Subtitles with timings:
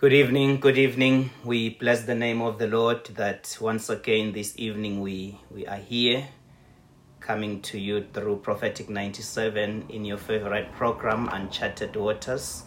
[0.00, 1.28] Good evening, good evening.
[1.44, 5.76] We bless the name of the Lord that once again this evening we, we are
[5.76, 6.26] here
[7.20, 12.62] coming to you through Prophetic 97 in your favorite program, Uncharted Waters,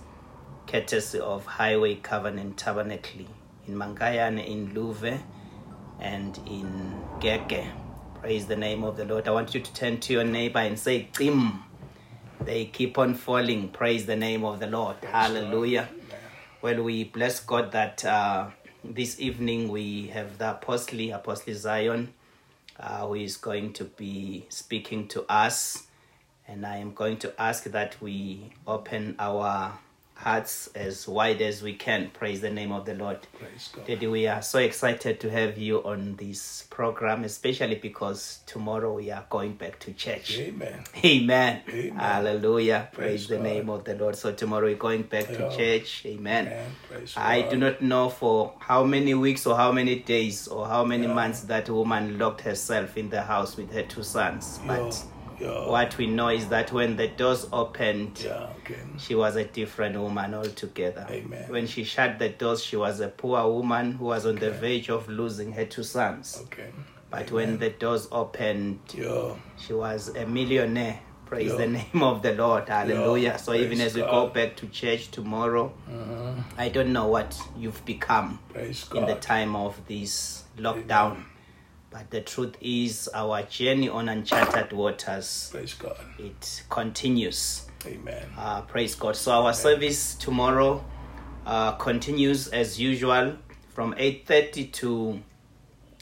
[0.68, 3.26] courtesy of Highway Covenant Tabernacle
[3.68, 5.20] in Mangayane, in Luve,
[6.00, 7.68] and in Gege.
[8.22, 9.28] Praise the name of the Lord.
[9.28, 11.64] I want you to turn to your neighbor and say, Tim.
[12.42, 13.70] They keep on falling.
[13.70, 14.98] Praise the name of the Lord.
[15.02, 15.88] Hallelujah.
[16.64, 18.52] Well, we bless God that uh,
[18.86, 22.14] this evening we have the Apostle, Apostle Zion,
[22.80, 25.88] uh, who is going to be speaking to us.
[26.48, 29.78] And I am going to ask that we open our
[30.28, 32.10] hearts as wide as we can.
[32.12, 33.20] Praise the name of the Lord.
[33.38, 33.86] Praise God.
[33.86, 39.12] Daddy, we are so excited to have you on this program, especially because tomorrow we
[39.12, 40.40] are going back to church.
[40.40, 40.84] Amen.
[41.04, 41.62] Amen.
[41.70, 41.96] Amen.
[41.98, 42.88] Hallelujah.
[42.94, 44.16] Praise, Praise the name of the Lord.
[44.16, 46.04] So tomorrow we're going back to church.
[46.06, 46.48] Amen.
[46.48, 47.08] Amen.
[47.18, 47.52] I God.
[47.52, 51.14] do not know for how many weeks or how many days or how many Yeah.
[51.14, 54.60] months that woman locked herself in the house with her two sons.
[54.66, 55.13] But Yeah.
[55.40, 55.68] Yeah.
[55.68, 58.50] what we know is that when the doors opened, Yeah.
[58.60, 58.76] Okay.
[58.98, 61.06] she was a different woman altogether.
[61.10, 61.46] Amen.
[61.50, 64.90] When she shut the doors, she was a poor woman who was on the verge
[64.90, 66.40] of losing her two sons.
[66.46, 66.70] Okay.
[67.10, 69.36] But when the doors opened, Yeah.
[69.58, 71.00] she was a millionaire.
[71.26, 71.58] Praise Yeah.
[71.58, 72.70] the name of the Lord.
[72.70, 73.30] Hallelujah.
[73.30, 73.38] Yeah.
[73.38, 76.34] So even as we go back to church tomorrow, Uh-huh.
[76.58, 81.24] I don't know what you've become Praise in the time of this lockdown.
[81.94, 85.96] But the truth is, our journey on uncharted waters, Praise God.
[86.18, 87.68] it continues.
[87.86, 88.26] Amen.
[88.36, 89.16] Uh, praise God.
[89.16, 90.84] So our service tomorrow
[91.46, 93.38] uh, continues as usual
[93.70, 95.22] from 8.30 to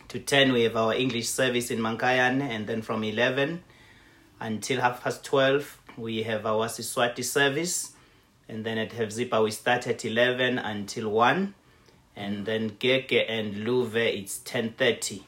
[0.07, 3.63] to 10 we have our English service in Mankayan and then from 11
[4.41, 7.93] until half past 12 we have our Siswati service
[8.49, 11.53] and then at Hevzipa we start at 11 until 1
[12.17, 15.21] and then Gege and Luve it's 10.30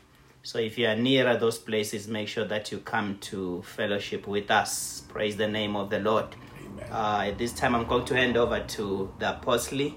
[0.46, 4.52] so if you are nearer those places make sure that you come to fellowship with
[4.52, 6.36] us praise the name of the Lord
[6.66, 6.92] Amen.
[6.92, 9.94] uh, at this time I'm going to hand over to the apostle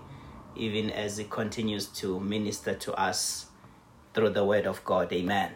[0.54, 3.46] even as he continues to minister to us
[4.14, 5.52] through the word of God amen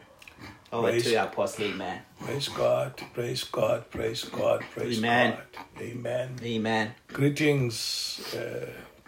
[0.73, 3.01] over Praise to you apostle amen Praise God.
[3.15, 3.91] Praise God.
[3.91, 4.63] Praise God.
[4.73, 5.39] Praise Amen.
[5.55, 5.83] God.
[5.83, 6.37] Amen.
[6.43, 8.67] amen Greetings uh,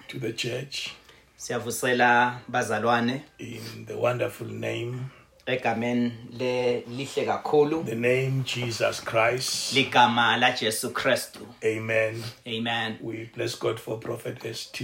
[0.09, 0.95] to the church
[3.39, 5.11] in the wonderful name,
[5.47, 9.73] egameni le lihle kakhulu the name Jesus Christ.
[9.75, 12.23] ligama la Jesu Kristu Amen.
[12.47, 14.83] amen We bless God for Prophet ST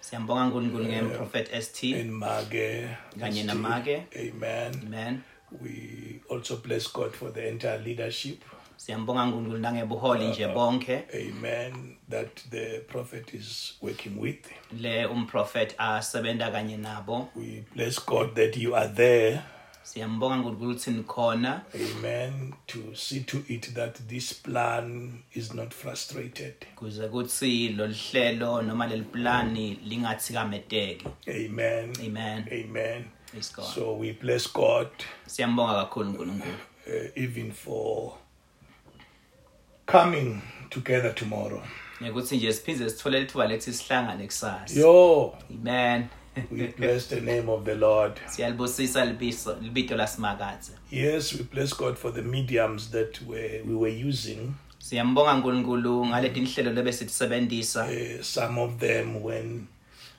[0.00, 2.88] siyambonga uNkulunkulu ngemprophet ST and Mage.
[3.20, 3.46] Kanye ST.
[3.46, 4.02] naMage.
[4.16, 4.72] Amen.
[4.86, 5.20] amen
[5.62, 8.42] We also bless God for the entire leadership.
[8.76, 11.96] siyambonga uNkulunkulu nangebuholi nje bonke Amen.
[12.10, 14.46] That the prophet is working with.
[14.80, 19.42] le umprofet asebenta kanye nabo We bless God that you are there.
[19.84, 22.52] Siyambonga uNkulunkulu ukuthi nikhona Amen.
[22.66, 26.54] To see to it that this plan is not frustrated.
[26.76, 31.92] kuze kuthi lolu hlelo noma leli plani lingathikameteki Amen.
[32.06, 33.04] amen Amen.
[33.30, 34.88] praise God So we bless God
[35.26, 36.54] siyambonga kakhulu uNkulunkulu
[36.86, 38.12] uh, even for
[39.86, 40.40] coming
[40.70, 41.62] together tomorrow.
[42.02, 46.06] ngekuthi nje siphinde sithole lithuba lethi sihlangane kusasa Yo, amen
[46.50, 48.12] we bless the name of the Lord.
[48.26, 54.08] siyalibusisa libiso libito lasimakathe Yes, we bless God for the mediums that we, we were
[54.08, 54.54] using.
[54.78, 59.66] siyambonga uNkulunkulu ngaleti nhlelo lebe Uh, some of them, when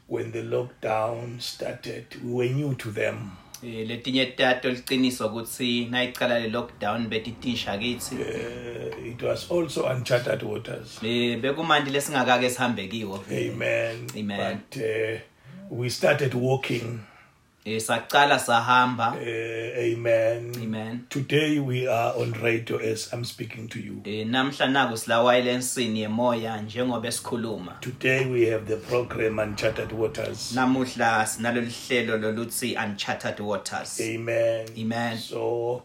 [0.08, 3.32] when the lockdown started, we were new to them.
[3.64, 10.44] Eh, letinye tato liciniso ukuthi nayicala le lockdown betitisha kithi Uh, it was also uncharted
[10.44, 11.00] waters.
[11.04, 14.08] Eh, bekumandi lesingakake sihambe kiwo Amen.
[14.18, 14.60] Amen.
[14.72, 15.20] But uh,
[15.70, 17.00] we started walking.
[17.68, 17.80] Eh,
[18.40, 20.52] sahamba Uh, amen.
[20.62, 24.02] amen Today we are on radio as I'm speaking to you.
[24.06, 25.24] Eh, namhla naku sila
[25.98, 30.52] yemoya njengoba esikhuluma Today we have the program Uncharted Waters.
[30.56, 34.68] namuhla sinalolu hlelo loluthi uncharted waters Amen.
[34.78, 35.18] Amen.
[35.18, 35.84] So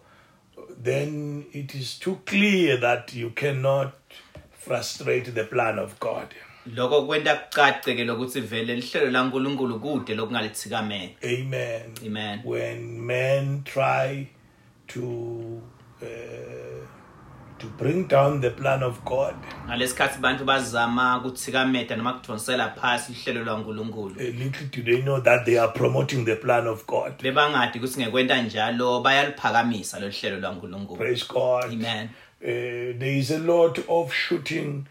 [0.82, 3.93] then it is too clear that you cannot
[4.52, 6.34] frustrate the plan of God.
[6.66, 11.94] Lokho kwenta kucace ke lokuthi vele lihlelo laNkulunkulu kude lokungalithikamela Amen.
[12.06, 14.26] amen When men try
[14.88, 15.62] to
[16.02, 16.86] uh,
[17.58, 19.34] to bring down the plan of God,
[19.66, 25.44] ngalesikhathi abantu bazama ukuthikameta noma kudonsela phasi ihlelo laNkulunkulu uh, little do they know that
[25.44, 27.12] they are promoting the plan of God.
[27.22, 31.64] bebangadi ukuthi ngekwenta njalo bayaliphakamisa lo hlelo laNkulunkulu Praise God.
[31.64, 32.08] amen
[32.42, 32.46] Uh,
[32.98, 34.86] there is a lot of shooting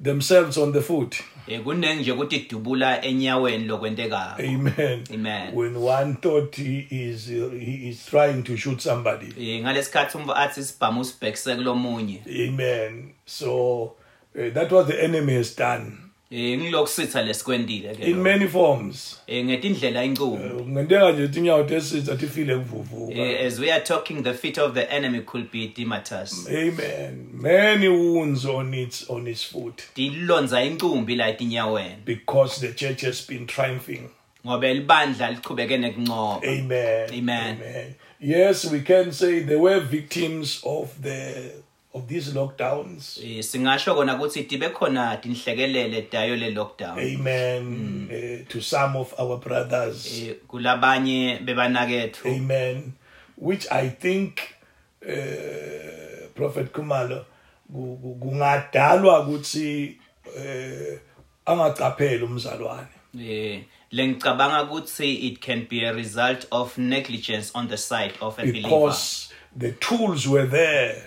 [0.00, 1.22] themselves on the foot.
[1.46, 5.04] Eh, kuningi ukuthi idubula enyaweni lokwentekayo Amen.
[5.14, 5.54] Amen.
[5.54, 9.26] When one thought he is he is trying to shoot somebody.
[9.26, 13.12] Eh, ngalesikhathi umva athi sibhamu usibhekise kulomunye Amen.
[13.26, 13.94] So
[14.34, 19.20] uh, that was the enemy has done eh ngilokusitha lesikwendile ke in many forms.
[19.26, 23.14] eh ngetindlela inkulu Ngenteka nje tinyawo tesitha tifile kuvuvuka.
[23.14, 27.28] Eh, as we are talking the feet of the enemy could be dimatus Amen.
[27.32, 33.26] Many wounds on its on its foot tilonza incumbi la etinyaweni because the church has
[33.28, 34.08] been triumphing.
[34.46, 37.08] ngoba libandla lichubeke nekuncoba Amen.
[37.12, 37.56] Amen.
[37.60, 37.94] Amen.
[38.22, 41.52] Yes, we can say they were victims of the
[41.92, 43.18] of these lockdowns.
[43.22, 48.08] Eh, singasho kona ukuthi tibe khona tinhlekelele dayo le lockdown Amen.
[48.10, 50.06] Uh, to some of our brothers.
[50.22, 52.92] Eh, kulabanye bebanakethu Amen.
[53.36, 54.54] Which I think
[55.02, 57.24] uh, Prophet Kumalo
[57.72, 59.96] ku- ku- kungadalwa ukuthi
[60.36, 60.98] eh
[61.46, 62.86] angacaphela umzalwane.
[63.18, 68.42] eh lengicabanga ukuthi it can be a result of negligence on the side of a
[68.42, 71.02] believer because the tools were there.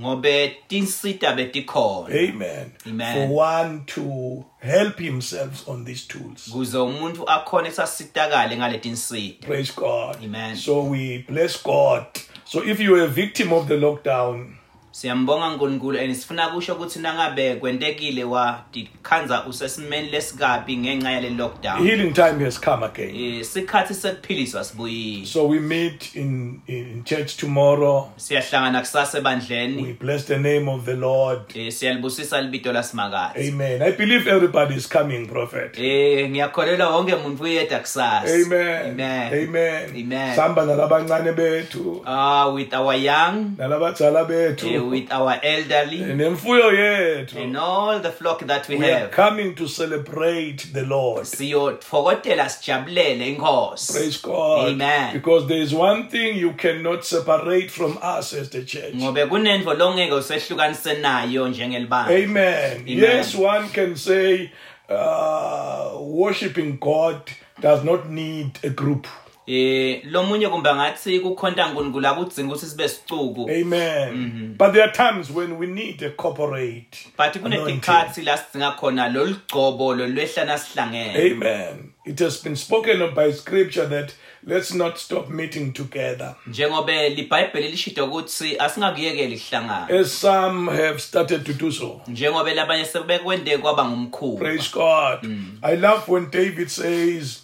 [0.00, 2.72] Ngobe tinsita betikhona Amen.
[2.86, 3.28] Amen.
[3.28, 6.50] For one to help himself on these tools.
[6.52, 10.16] kuze umuntu akhona esasitakale ngale tinsita Praise God.
[10.24, 10.56] Amen.
[10.56, 12.04] So we bless God.
[12.44, 14.46] So if you are a victim of the lockdown,
[14.94, 22.12] siyambonga nkulunkulu and sifuna kusho ukuthi nangabe kwentekile watikhanza usesimeni lesikabi ngenxa yale lockdown healing
[22.12, 23.16] time has come again.
[23.38, 28.08] eh sikhathi sekuphiliswa sibuyile So we meet in, in church tomorrow.
[28.16, 31.40] siyahlangana kusasa ebandleni We bless the name of the Lord.
[31.54, 33.82] eh siyalibusisa libito lasimakazi Amen.
[33.82, 35.78] I believe everybody is coming, prophet.
[35.78, 38.90] eh ngiyakholelwa wonke umuntu uyeda kusasa Amen.
[38.90, 39.90] amen Amen.
[40.04, 40.36] Amen.
[40.36, 47.38] Samba nalabancane bethu, ah with our young nalabadzala eh, bethu, with our elderly nemfuyo yethu.
[47.42, 51.24] and all the flock that we We are have coming to celebrate the Lord.
[51.26, 54.68] siyotfokotela sijabulele inkosi Praise God.
[54.68, 55.12] Amen.
[55.12, 58.94] Because there is one thing you cannot separate from us as the church.
[58.94, 62.82] ngobe kunento longeke usehlukanise nayo njengelibandla Amen.
[62.86, 64.50] Yes, one can say
[64.88, 67.16] uh, worshiping God
[67.60, 69.06] does not need a group.
[69.46, 74.54] Eh lomunye kumbe ngathi kukhonta uNkulunkulu akudzinga ukuthi sibe sicuku Amen.
[74.58, 76.96] But there are times when we need a corporate.
[77.16, 77.40] but anointing.
[77.80, 81.90] kunetikhathi la sidzinga khona lolu gcobo lolwehlana sihlangene Amen.
[82.06, 84.14] It has been spoken of by scripture that
[84.46, 86.34] let's not stop meeting together.
[86.46, 92.00] njengobe libhayibheli lishito ukuthi asingakuyekeli kuhlangana As some have started to do so.
[92.08, 95.18] njengobe labanye sebekwende kwaba ngumkhulu Praise God.
[95.62, 97.40] I love when David says,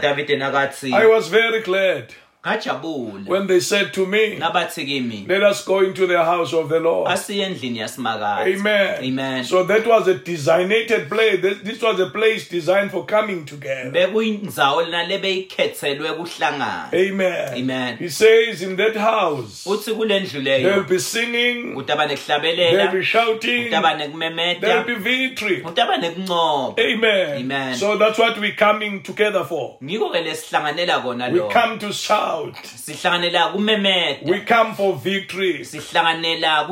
[0.00, 0.30] David
[0.92, 2.14] I was very glad
[3.26, 7.10] when they said to me, Let us go into the house of the Lord.
[8.46, 9.04] Amen.
[9.04, 9.44] Amen.
[9.44, 11.40] So that was a designated place.
[11.62, 13.90] This was a place designed for coming together.
[13.90, 17.54] bekuyindzawo lena lebeyikhethelwe kuhlangana Amen.
[17.54, 17.96] Amen.
[17.98, 23.70] He says in that house, futhi kule ndlu there'll be singing, there'll be shouting,
[24.60, 25.62] there'll be victory.
[26.78, 27.38] Amen.
[27.38, 27.74] Amen.
[27.76, 29.76] So that's what we're coming together for.
[29.82, 32.37] ngiko ke lesihlanganela kona We come to shout.
[32.76, 35.64] Sihlanganela kumemeta We come for victory.
[35.64, 36.68] sihlanganela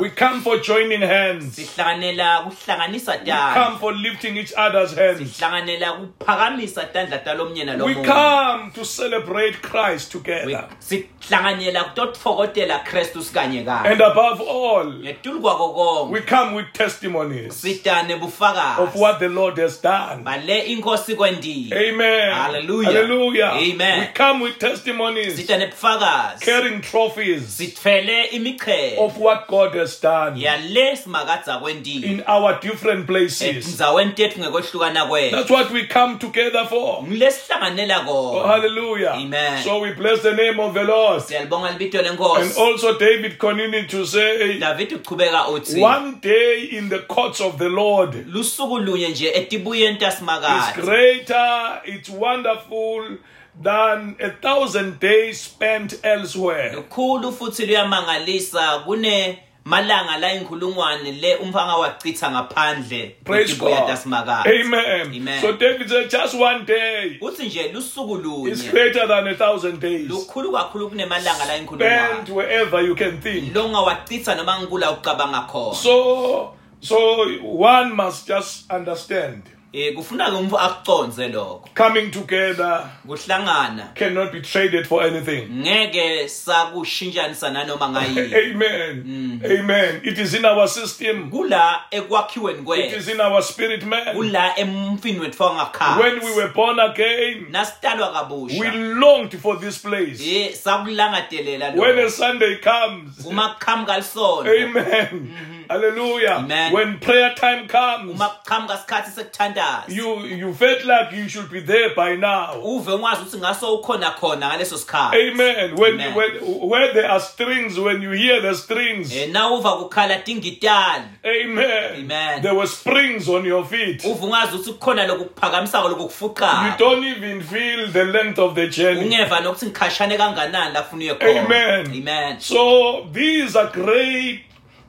[0.00, 1.54] We come for joining hands.
[1.56, 5.20] sihlanganela kuhlanganisa Come tandla for lifting each other's hands.
[5.36, 10.68] sihlanganela kuphakamisa tandla talomnye We nalomunye come to celebrate Christ together.
[10.78, 17.64] sihlanganyela kutotfokotela kristu sikanye kanye And above all, ngetulu kwako konke we come with testimonies
[17.64, 20.22] of bufakazi what the Lord has done.
[20.24, 22.32] bale inkosi kwendile Amen.
[22.34, 22.92] Hallelujah.
[22.92, 23.52] Hallelujah.
[23.52, 24.00] Amen.
[24.00, 24.58] We come with
[24.94, 33.06] testimonies, carrying trophies sithwele of what God has done yale simakadza kwendile in our different
[33.06, 33.42] places.
[33.42, 37.02] etindzaweni tetfu ngekwehlukana kwethu That's what we come together for.
[37.02, 39.12] ngilesihlanganela Oh, kona hallelujah.
[39.14, 39.62] Amen.
[39.62, 41.22] So we bless the name of the Lord.
[41.22, 46.88] siyalibonga libito And lenkosi also David continued to say, david uchubeka uthi one day in
[46.88, 53.18] the courts of the Lord lusuku lunye nje etibuyeni is greater, it's wonderful
[53.62, 56.72] than a thousand days spent elsewhere.
[56.74, 63.86] lukhulu futhi luyamangalisa kune malanga la inkhulungwane le umfanga wachitha ngaphandle Praise God.
[63.86, 65.06] tasimakadza Amen.
[65.16, 65.40] Amen.
[65.40, 69.80] So David said, just one day uthi nje lusuku is lunye greater than a thousand
[69.80, 73.54] days lukhulu kakhulu kunemalanga la spent inkhulungwane wherever you can think.
[73.54, 76.96] lo ngawachitha noma ngikula ucabanga khona So, so
[77.42, 79.42] one must just understand
[79.76, 85.48] eh kufuna ke umfu akuconze lokho Coming together kuhlangana cannot be traded for anything.
[85.50, 89.40] ngeke sakushintshanisa nanoma ngayini Amen.
[89.44, 90.00] Amen.
[90.04, 91.30] It is in our system.
[91.30, 94.14] kula ekwakhiweni It kwethu is in our spirit man.
[94.16, 99.78] kula emfini wethu When we wangakhathi were born again, nasitalwa we kabusha longed for this
[99.78, 100.20] place.
[100.22, 105.34] eh sakulangadelela When a lo Sunday comes, uma kuqhamuka lisonto Amen.
[105.68, 106.36] Hallelujah.
[106.38, 106.72] Amen.
[106.72, 111.60] When prayer time comes, uma kuqhamuka isikhathi sekuthandaza you you felt like you should be
[111.60, 112.60] there by now.
[112.62, 115.74] uve ngwazi ukuthi ngaso ukhona khona ngaleso sikhathi Amen.
[115.76, 116.14] When, Amen.
[116.14, 116.30] when
[116.70, 121.94] where there are strings, when you hear the strings, eh nawuva kukhala tingitali Amen.
[122.04, 122.42] Amen.
[122.42, 124.04] There were springs on your feet.
[124.04, 128.54] uve ungazi ukuthi kukhona lokhu kuphakamisako lokhu You kufuqayo don't even feel the length of
[128.54, 129.00] the journey.
[129.00, 131.86] ungeva nokuthi ngikhashane kanganani lapho uye khona Amen.
[131.86, 134.40] amen So these are great,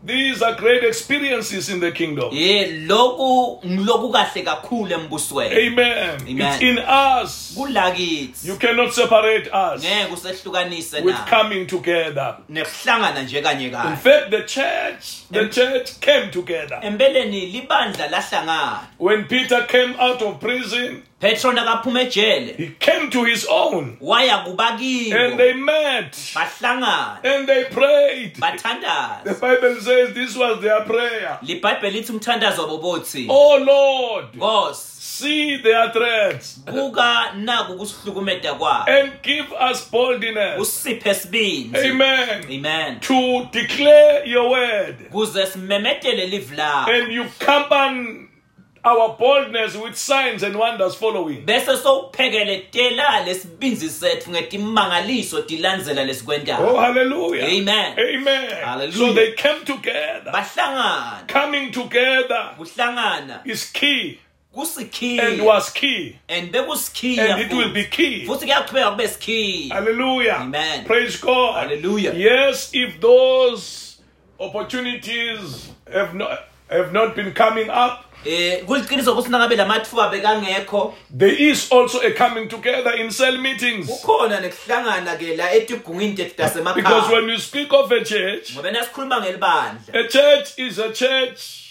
[0.05, 2.29] these are great experiences in the kingdom.
[2.33, 6.19] eh lokhu ngiloku kahle kakhulu embusweni Amen.
[6.27, 7.53] It's in us.
[7.57, 12.37] kula kithi You cannot separate us ngeke usehlukanise with na coming together.
[12.49, 16.79] nekuhlangana nje kanye In kanye fact, the church, the church came together.
[16.83, 18.79] empeleni libandla lahlangana.
[18.97, 22.55] When Peter came out of prison, petro nakaphuma ejele.
[22.55, 23.97] he came to his own.
[23.99, 26.11] Waya and kubakibo they met.
[26.13, 27.19] Bahlangana.
[27.23, 28.35] And they prayed.
[28.35, 31.39] The bathandaza Bible says this was their prayer.
[31.41, 38.91] libhayibheli lithi umthandazo wabo bothi Oh Lord, nkosi see their threats buka naku kusihlukumeda kwabo
[38.91, 40.59] and give us boldness.
[40.59, 42.43] usiphe sibindi Amen.
[42.49, 44.95] amen To declare your word.
[45.11, 48.19] kuze simemedele live lakho And you accompany
[48.87, 51.45] our boldness with signs and wonders following.
[51.45, 57.45] bese sowuphekele tela lesibinzi sethu ngetimangaliso tilandzela Oh, lesikwendayo hallelujah.
[57.47, 57.93] Amen.
[57.99, 58.49] Amen.
[58.65, 58.97] Hallelujah.
[58.97, 60.31] So they came together.
[60.33, 64.19] bahlangana Coming together kuhlangana is key
[64.55, 66.17] and kusikhiya was key.
[66.29, 68.25] and bekusikhiya And it will be key.
[68.25, 70.33] futhi kuyaqhubeka kube sikhiya Hallelujah.
[70.41, 70.85] Amen.
[70.85, 71.55] Praise God.
[71.63, 72.13] Hallelujah.
[72.13, 73.97] Yes, if those
[74.39, 81.35] opportunities have not have not been coming up, eh kuliqiniso ukuthi nangabe lamathuba bekangekho there
[81.49, 83.87] is also a coming together in cell meetings.
[83.87, 89.21] kukhona nekuhlangana ke la etigungini tethu Because when you speak of a church, ngoba nasikhuluma
[89.21, 91.64] ngelibandla a church is a church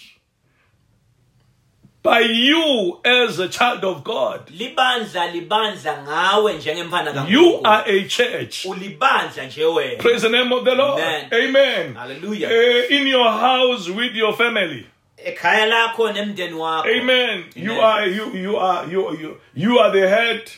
[2.05, 4.39] by you as a child of God.
[4.59, 8.65] libandla libandla ngawe njengemfana You kaNkulunkulu are a church.
[8.65, 11.01] ulibandla nje wena Praise the name of the Lord.
[11.01, 11.25] Amen.
[11.33, 11.95] Amen.
[11.95, 12.49] Hallelujah.
[12.49, 14.85] Eh, in your house with your family.
[15.25, 17.43] ekhaya lakho nemndeni wakho Amen.
[17.55, 17.83] You Amen.
[17.83, 20.51] are you you are you you you are the head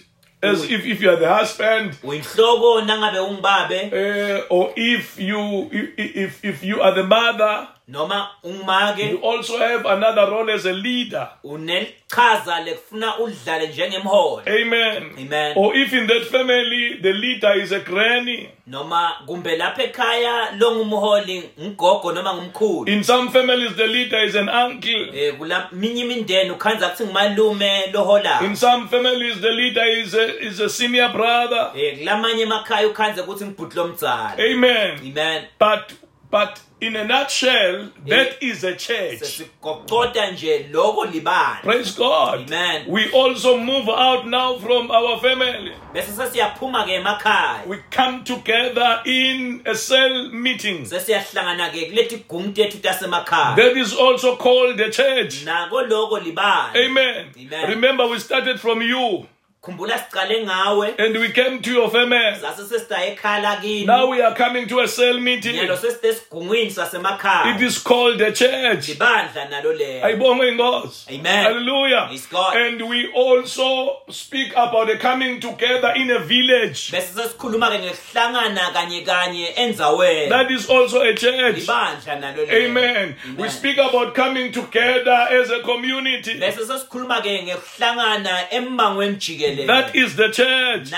[0.43, 6.45] as if, if you are the husband uyinhloko nangabe uh, or if you if, if
[6.45, 11.29] if you are the mother noma you ungumake also have another role as a leader.
[11.43, 14.61] unelichaza lekufuna udlale njengemholi.
[14.61, 15.03] Amen.
[15.17, 15.53] Amen.
[15.55, 18.49] or if in that family the leader is a granny.
[18.67, 22.89] Noma kumbe lapha ekhaya lo ngumholi ngugogo noma ngumkhulu.
[22.89, 25.09] In some families the leader is an uncle.
[25.15, 30.45] Eh kula minye imindeni ukhanza kuthi ngumalume loholayo in some families the leader is a
[30.45, 31.71] is a senior brother.
[31.75, 34.99] Eh kulamanye emakhaya ukhanza ukuthi ngibhudlo omdzala amen.
[34.99, 35.43] Amen.
[35.59, 42.39] But but in a nutshell that is a church sesigocota nje lokho libandla Praise God.
[42.51, 42.85] Amen.
[42.87, 45.71] We also move out now from our family.
[45.93, 50.85] bese sesiyaphuma ke emakhaya We come together in a cell meeting.
[50.85, 55.45] sesiyahlangana ke kuleti gungu tethu tasemakhaya That is also called the church.
[55.45, 57.25] nako lokho libandla Amen.
[57.37, 57.69] Amen.
[57.69, 59.25] Remember, we started from you
[59.67, 62.35] khumbula sicale ngawe and we came to your family.
[62.41, 65.55] sase sesida ekhaya lakini Now we are coming to a cell meeting.
[65.67, 68.87] seside esigungwini sasemakhaya is called the church.
[68.89, 71.09] libandla nalo lelo Ayibonge inkosi.
[71.19, 71.43] Amen.
[71.43, 72.09] Hallelujah.
[72.31, 72.55] God.
[72.55, 76.91] And we also speak about the coming together in a village.
[76.91, 81.55] bese sesikhuluma ke ngekuhlangana kanye kanye endzaweni That is also a church.
[81.57, 83.15] libandla nalo lelo Amen.
[83.37, 86.39] We speak about coming together as a community.
[86.39, 90.91] bese sesikhuluma ke ngekuhlangana emmangweni jikelele That is the church.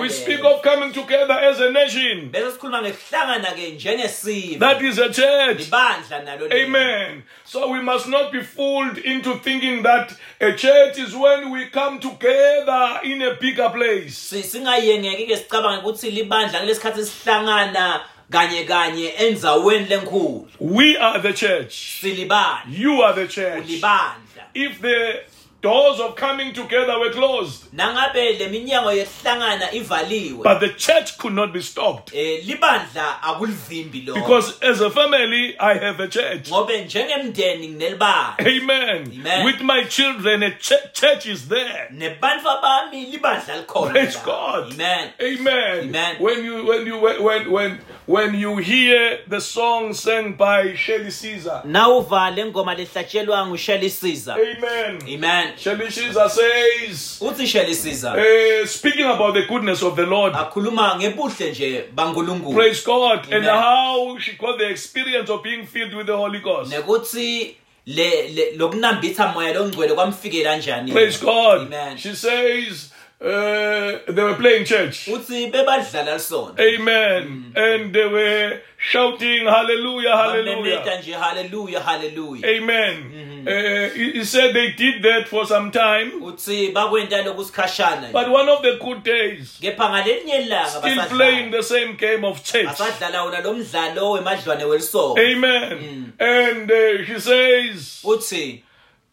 [0.00, 2.30] We speak of coming together as a nation.
[2.30, 5.58] bese sikhuluma ngekuhlangana ke njengesive That is a church.
[5.58, 6.52] libandla nalo lelo.
[6.64, 7.22] Amen.
[7.44, 11.98] So we must not be fooled into thinking that a church is when we come
[12.00, 14.16] together in a bigger place.
[14.18, 21.32] Si- singayengeki ke sicabange ukuthi libandla kulesikhathi sihlangana kanye kanye endzaweni lenkulu We are the
[21.32, 22.00] church.
[22.00, 23.66] silibandla You are the church.
[23.66, 24.18] libandla
[24.54, 25.20] If the
[25.62, 31.52] doors of coming together were closed, nangabe leminyango yokuhlangana ivaliwe but the church could not
[31.52, 32.12] be stopped.
[32.14, 36.48] eh libandla akulivimbi lo Because as a family, I have a church.
[36.48, 39.12] ngobe njengemndeni nginelibandla Amen.
[39.20, 39.44] Amen.
[39.44, 41.88] With my children, a ch- church is there.
[41.90, 44.24] nebantfu bami libandla likhona Praise la.
[44.24, 44.72] God.
[44.72, 45.78] amen Amen.
[45.88, 46.16] Amen.
[46.18, 51.62] When you when you when when when you hear the song sang by Shirley Caesar.
[51.64, 54.98] nawuva le ngoma lehlatshelwa ngusheli siza Amen.
[55.14, 60.34] amen Caesar says, uthi sheli siza uh, speaking about the goodness of the Lord.
[60.34, 63.18] akhuluma ngebuhle nje bankulunkulu Praise God.
[63.32, 63.62] And Amen.
[63.62, 66.72] how she got the experience of being filled with the Holy Ghost.
[66.72, 67.56] nekuthi
[67.86, 71.60] le le- lokunambitha moya longcwele kwamfikela kanjani Praise God.
[71.60, 72.91] amen She says
[73.24, 75.08] uh, they were playing church.
[75.08, 77.52] uthi bebadlala lisona Amen.
[77.56, 80.82] And they were shouting, Hallelujah, Hallelujah.
[81.20, 83.46] haleluya haleluya Amen.
[83.46, 86.10] Uh, he, he said they did that for some time.
[86.22, 91.50] uthi bakwenta lokhu sikhashana But one of the good days, kepha ngalelinye ilanga still playing
[91.50, 92.66] the same game of church.
[92.66, 96.12] basadlala wona lo mdlalo wemadlwane welisonto Amen.
[96.18, 98.00] And uh, she says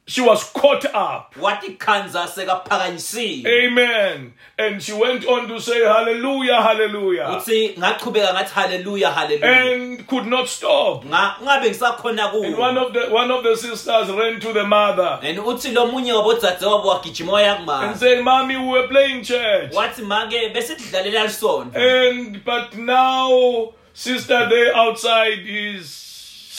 [0.09, 1.35] she was caught up.
[1.39, 4.33] wathi khanza sekaphakanyisiwe Amen.
[4.57, 7.37] And she went on to say, Hallelujah, Hallelujah.
[7.37, 11.03] uthi ngachubeka ngathi haleluya haleluya And could not stop.
[11.03, 11.11] And
[12.57, 16.13] one of the one of the sisters ran to the mother and uthi lo munye
[16.13, 19.71] wabodzadzewabo wagijima waya and kumama said, Mommy, we were playing church.
[19.73, 26.08] wathi make besidlalela lisonto And but now sister there outside is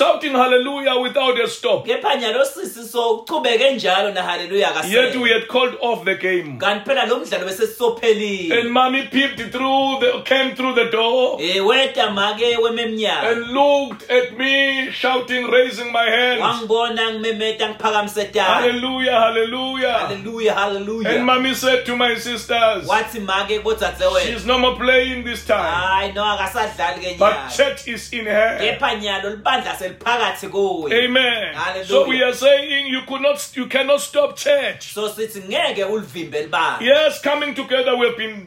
[0.01, 1.85] shouting hallelujah without a stop.
[1.87, 6.57] kepha nyalo sisi sochubeke njalo na haleluya Yet we had called off the game.
[6.59, 11.61] kanti phela lo mdlalo bese And mommy peeped through the came through the door eh
[11.61, 16.41] weta make wememnyaka and looked at me shouting, raising my hands.
[16.41, 19.93] wangibona ngimemeta ngiphakamise tala Hallelujah, hallelujah.
[19.93, 25.25] haleluya And haleluya mommy said to my sisters, wathi make bodzadzewethu She's no more playing
[25.25, 25.75] this time.
[25.75, 28.59] hayi no akasadlali ke But nyalo church is in her.
[28.61, 31.55] kepha nyalo libandla seliphakathi kuye Amen.
[31.55, 31.87] Hallelujah.
[31.87, 34.93] So we are saying you could not you cannot stop church.
[34.95, 38.47] so sithi ngeke ulivimbe libandla Yes, coming together we've been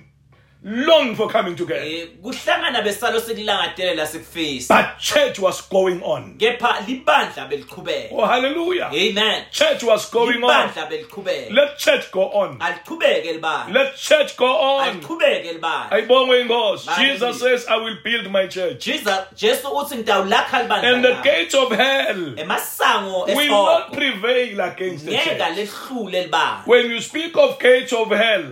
[0.66, 1.82] long for coming together.
[1.86, 6.36] Eh, kuhlangana besalo sikulangadelela sikufisa But church was going on.
[6.38, 8.90] kepha libandla beliqhubeka Oh hallelujah.
[8.94, 10.50] amen Church was going on.
[10.70, 12.58] libandla beliqhubeka Let church go on.
[12.60, 14.88] aliqhubeke libandla Let church go on.
[14.90, 16.90] aliqhubeke libandla Ayibongwe inkosi.
[16.98, 18.86] Jesus says, I will build my church.
[18.86, 24.62] Jesus Jesu uthi ngidawulakha And the libandla gates of hell emasango will not esoko prevail
[24.62, 25.58] against the ngeke church.
[25.58, 28.44] lehlule libandla When you speak of gates of hell,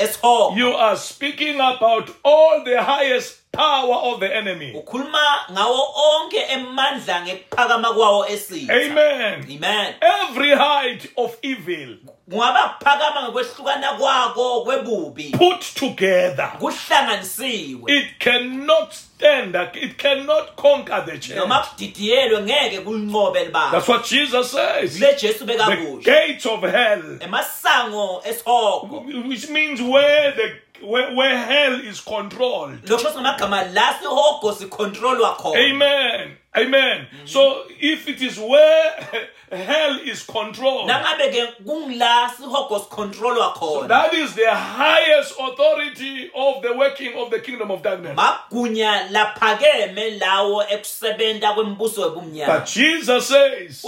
[0.00, 4.72] ngemasango esoko you are speaking about all the highest power of the enemy.
[4.74, 5.18] ukhuluma
[5.52, 9.44] ngawo onke emandla ngekuphakama kwawo esiza Amen.
[9.56, 9.94] amen.
[10.00, 11.96] Every height of evil
[12.30, 15.30] kungaba kuphakama ngokwehlukana kwako kwebubi.
[15.38, 17.92] put together, kuhlanganisiwe.
[17.92, 21.36] It cannot stand, it cannot conquer the church.
[21.36, 25.00] noma kudidiyelwe ngeke kulinqobe libandla That's what Jesus says.
[25.00, 30.52] le Jesu The bekakusho gates of hell, emasango esihoko which means where the
[30.84, 32.82] where, where hell is controlled.
[32.86, 36.36] lokho singamagama la sihogo sikhontrolwa khona Amen.
[36.56, 37.06] Amen.
[37.24, 38.94] So if it is where
[39.54, 43.88] hell is controlled, nangabe ke kungila sihogo sikhontrolwa khona.
[43.88, 48.16] That is the highest authority of the working of the kingdom of darkness.
[48.16, 52.14] magunya laphakeme lawo ekusebenta kwembuso
[52.46, 53.82] But Jesus says,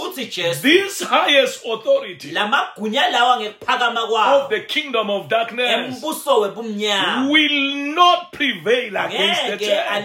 [0.61, 9.47] this highest authority lamagunya lawa ngekuphakama of the kingdom of darkness will not prevail against
[9.47, 10.03] the church.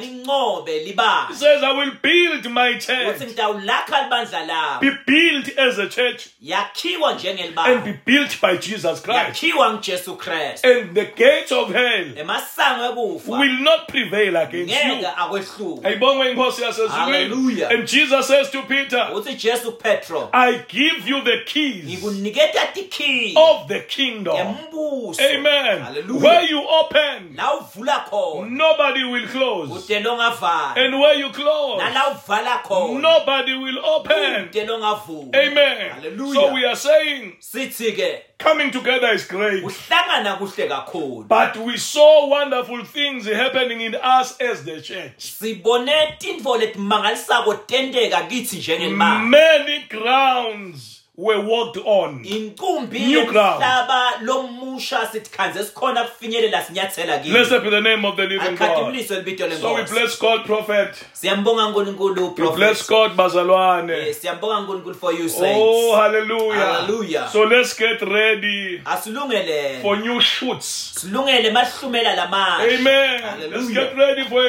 [1.29, 6.29] He says, I will build my church, ngidawulakha libandla labo be built as a church,
[6.43, 7.19] yakhiwa
[7.67, 9.43] and be built by Jesus Christ.
[9.43, 15.01] yakhiwa ngujesu kristu And the gates of hell emasango ekufa will not prevail against ngeke
[15.01, 15.07] you.
[15.17, 17.13] akwehlule Ayibongwe inkosi yaseZulwini.
[17.13, 17.69] Hallelujah.
[17.71, 23.35] And Jesus says to Peter, uthi jesu petro I give you the keys ngikuniketa tikhiyi
[23.37, 24.37] of the kingdom.
[24.37, 25.83] embuso Amen.
[25.83, 26.23] Hallelujah.
[26.25, 29.71] Where you open, la uvula khona nobody will close.
[29.71, 34.45] ude longavala And where you close, nala uvala khona nobody will open.
[34.49, 35.91] ude longavula Amen.
[35.91, 36.35] Hallelujah.
[36.35, 39.65] So we are saying sithi ke coming together is great.
[39.65, 45.19] uhlangana kuhle kakhulu But we saw wonderful things happening in us as the church.
[45.19, 52.25] sibone tintfo letimangalisako tenteka kithi njengelibandla Many grounds were walked on.
[52.25, 53.61] inkumbi New ground.
[53.63, 55.31] yomhlaba lomusha sithi
[55.65, 58.71] sikhona kufinyelela sinyathela Blessed be the name of the living God.
[58.71, 60.95] akhaduliswe So we lenkosi bless God, prophet.
[61.13, 64.15] siyambonga unkulunkulu We bless prophet God, Eh, Bazalwane.
[64.15, 64.59] siyambonga
[64.95, 66.67] for you Oh, saints hallelujah.
[66.67, 67.29] Hallelujah.
[67.33, 70.93] So let's get ready asilungele for new shoots.
[70.97, 73.13] silungele mahlumela lamasha Amen.
[73.13, 73.75] Let's Hallelujah.
[73.75, 74.45] get ready for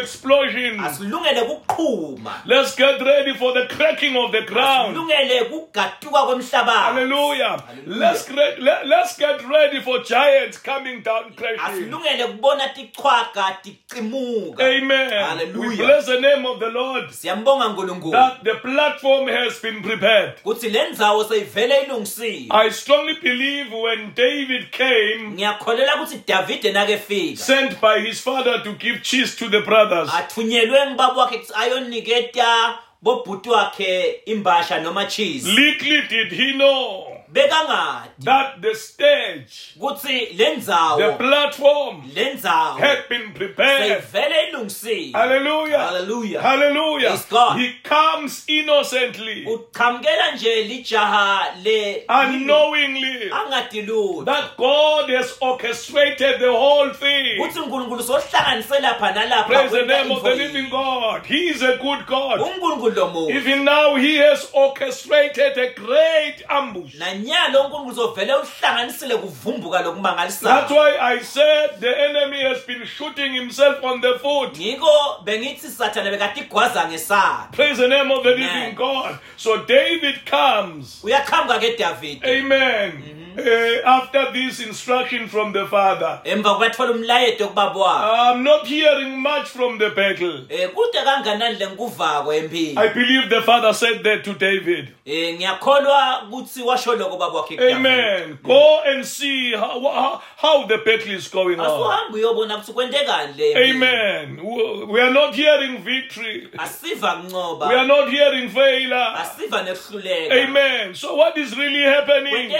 [0.80, 4.96] asilungele kuqhuma Let's get ready for the cracking of the ground.
[4.96, 7.58] asilungele kugaduka kwemhlaba Hallelujah.
[7.68, 8.00] Hallelujah.
[8.00, 11.60] Let's, cre- let, let's get ready for giants coming down crashing.
[11.60, 15.08] asilungele kubona tichwaga tiqimuka Amen.
[15.10, 15.78] We Hallelujah.
[15.86, 20.34] bless the name of the Lord that the platform has been prepared.
[20.44, 27.38] kuthi le ndzawo seyivele ilungisiwe I strongly believe when David came, ngiyakholela ukuthi davide nakefika
[27.44, 30.10] sent by his father to give cheese to the brothers,
[33.06, 35.48] athunyelwe ngibaba wakhe kuthi ayoniketa bobhuti wakhe imbasha noma cheese?
[35.48, 37.23] Little did he know.
[37.34, 44.04] That the stage, kuthi le the ndzawo platform, le ndzawo had been prepared.
[44.04, 45.80] seyivele ilungisiwe Hallelujah.
[45.80, 46.42] Hallelujah.
[46.42, 47.10] Hallelujah.
[47.10, 47.58] Praise God.
[47.60, 53.84] He comes innocently, uqhamukela nje lijaha le unknowingly, angadi
[54.26, 57.38] that God has orchestrated the whole thing.
[57.40, 60.72] kuthi unkulunkulu sohlanganise lapha nalapha Praise the name of the info living yinye.
[60.72, 61.26] God.
[61.26, 62.40] He is a good God.
[62.40, 66.96] unkulunkulu lo muntu Even now, He has orchestrated a great ambush.
[67.24, 73.34] Nanyalo unkulunkulu uzovele uhlanganisile kuvumbuka That's lokumangalisayo why I said the enemy has been shooting
[73.34, 74.58] himself on the foot.
[74.58, 74.88] ngiko
[75.24, 79.18] bengithi sathane bekatigwaza ngesakhe Praise the name of the living God.
[79.38, 81.00] So David comes.
[81.04, 83.20] uyaqhamuka kedavide Amen.
[83.36, 86.22] Uh, after this instruction from the Father.
[86.24, 90.46] emva kubathola umlayedo kubaba wakhe I'm not hearing much from the battle.
[90.50, 94.94] Eh, kude kanganani le nkuvako empini I believe the Father said that to David.
[95.06, 95.34] Eh,
[97.04, 97.76] ngiyakholwa ukuthi washo loko baba wakhe kuDavide.
[97.76, 98.40] Amen.
[98.44, 101.66] Go and see how, how, how the battle is going on.
[101.66, 103.70] asuhambe uyobona ukuthi kwendekani le.
[103.70, 104.40] Amen.
[104.88, 106.50] We are not hearing victory.
[106.52, 109.16] We are not hearing failure.
[110.32, 110.96] Amen.
[110.96, 112.52] So what is really happening?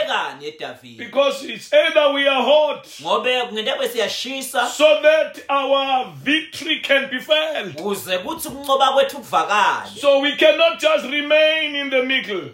[0.98, 7.20] Because it's either we are hot ngobe kungenteka besiyashisa so that our victory can be
[7.20, 7.74] felt.
[7.82, 12.50] kuze kuthi ukuncoba kwethu kuvakale So we cannot just remain in the middle.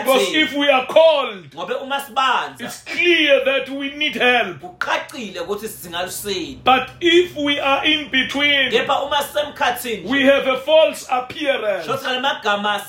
[0.00, 3.44] Ngeke ke sithi khanza nje Because if we are called, ngobe uma sibanza it's clear
[3.44, 4.60] that we need help.
[4.60, 10.58] kuqaqile ukuthi singalusini But if we are in between, kepha uma sisemkhathini we have a
[10.60, 12.80] false appearance shothi ngale magama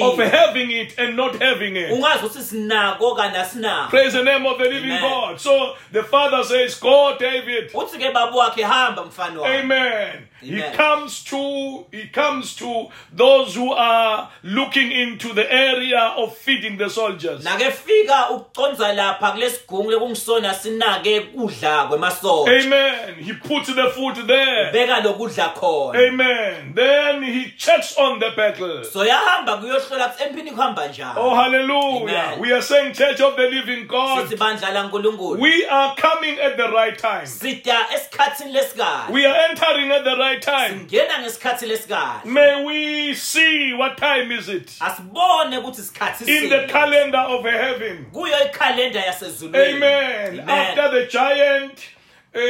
[0.00, 1.90] of having it and not having it.
[1.92, 5.00] ungazi ukuthi sinako kana asinako Praise the name of the living Amen.
[5.10, 5.40] God.
[5.40, 7.70] So the father says, Go, David.
[7.72, 10.28] uthi ke baba wakhe hamba mfana wami Amen.
[10.44, 16.76] He comes to he comes to those who are looking into the area of feeding
[16.78, 17.44] the soldiers.
[17.44, 23.14] nakefika ukuconza lapha kulesigungu lekungisona sinake kudla kwemasotsha Amen.
[23.24, 24.72] He puts the food there.
[24.72, 26.74] beka lokudla khona Amen.
[26.74, 28.84] Then he checks on the battle.
[28.84, 32.24] so yahamba kuyohlola ukuthi empini kuhamba njani Oh, hallelujah.
[32.24, 32.40] Amen.
[32.40, 34.30] We are saying, Church of the Living God,
[34.74, 37.26] lankulunkulu we are coming at the right time.
[37.26, 40.84] sida esikhathini lesikahle We are entering at the right time.
[40.84, 46.66] ngena ngesikhathi lesikahle May we see what time is it asibone ukuthi isikhathi in the
[46.66, 48.06] calendar of heaven.
[48.12, 50.50] kuyo ikhalenda yasezulwini Amen.
[50.50, 51.78] After the giant
[52.34, 52.40] uh,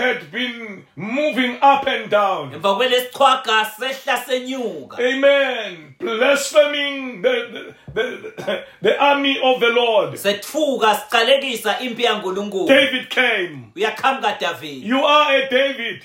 [0.00, 2.52] had been moving up and down.
[2.54, 5.94] emva kwelesichwaga sehla senyuka Amen.
[6.00, 8.02] Blaspheming the, the,
[8.36, 10.14] the, the army of the Lord.
[10.18, 13.72] setfuka sicalekisa impi yankulunkulu David came.
[13.74, 16.02] You are a David.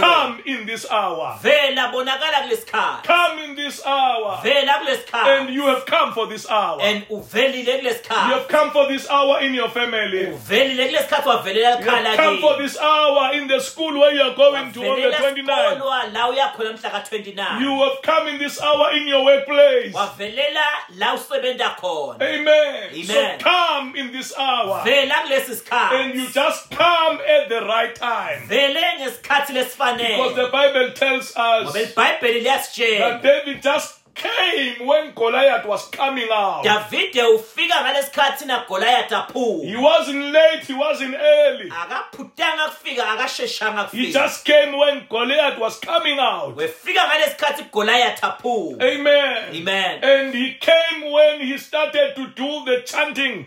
[0.00, 1.38] Come in this hour.
[1.42, 4.40] vela bonakala kulesikhathi Come in this hour.
[4.42, 4.80] vela
[5.12, 6.80] And you have come for this hour.
[6.80, 10.26] You and uvelile kulesikhathi have come for this hour in your family.
[10.32, 14.34] uvelile kulesikhathi wavelela You have come for this hour in the school where you are
[14.34, 16.12] going to on the wavelela 29th.
[16.14, 19.92] la uyakhona mhla ka-29 You have come in this hour in your workplace.
[19.94, 20.64] wavelela
[20.96, 23.04] la usebenta khona Amen.
[23.04, 23.38] So Amen.
[23.38, 24.82] come in this hour.
[24.84, 28.48] vela kulesi And you just come at the right time.
[28.48, 29.52] vele ngesikhathi
[29.98, 36.62] Because the Bible tells us ngoba that David just came when Goliath was coming out.
[36.64, 41.68] davide ufika ngalesikhathi nagolayathi He aphuma wasn't late, he wasn't early.
[41.70, 46.56] akaphutanga kufika akasheshanga He just came when Goliath was coming out.
[46.56, 49.54] wefika ngalesikhathi golayathi aphuma Amen.
[49.56, 50.04] Amen.
[50.04, 53.46] And he came when he started to do the chanting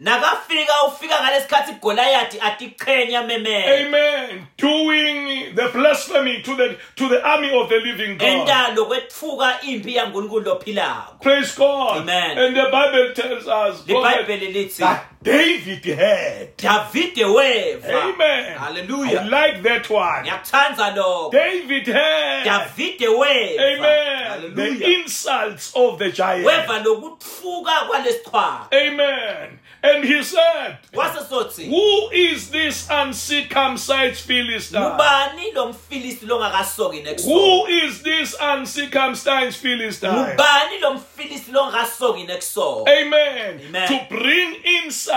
[0.00, 4.46] nakafika ufika ngalesikhathi igoliathi atiqhenya memele Amen.
[4.58, 8.28] Doing the blasphemy to the to the army of the living God.
[8.28, 11.96] enta lokwetfuka impi yankulunkulu lophilako Praise God.
[11.96, 12.38] Amen.
[12.38, 16.56] And the Bible tells us prophet, libhayibheli lithi that David had.
[16.56, 18.58] davide weva Amen.
[18.58, 19.20] Hallelujah.
[19.20, 20.24] I like that one.
[20.24, 22.44] ngiyakuthanda lokho David had.
[22.46, 24.26] davide weva Amen.
[24.26, 24.78] Hallelujah.
[24.78, 26.46] The insults of the giant.
[26.46, 29.58] weva lokutfuka kwalesichwaka Amen.
[29.82, 34.80] And he said, Who is this uncircumcised Philistine?
[34.80, 40.12] ngubani lo mfilisti longakasoki nekusoka Who is this uncircumcised Philistine?
[40.12, 43.60] ngubani lo mfilisti longakasoki nekusoka Amen.
[43.68, 43.88] Amen.
[43.88, 44.54] To bring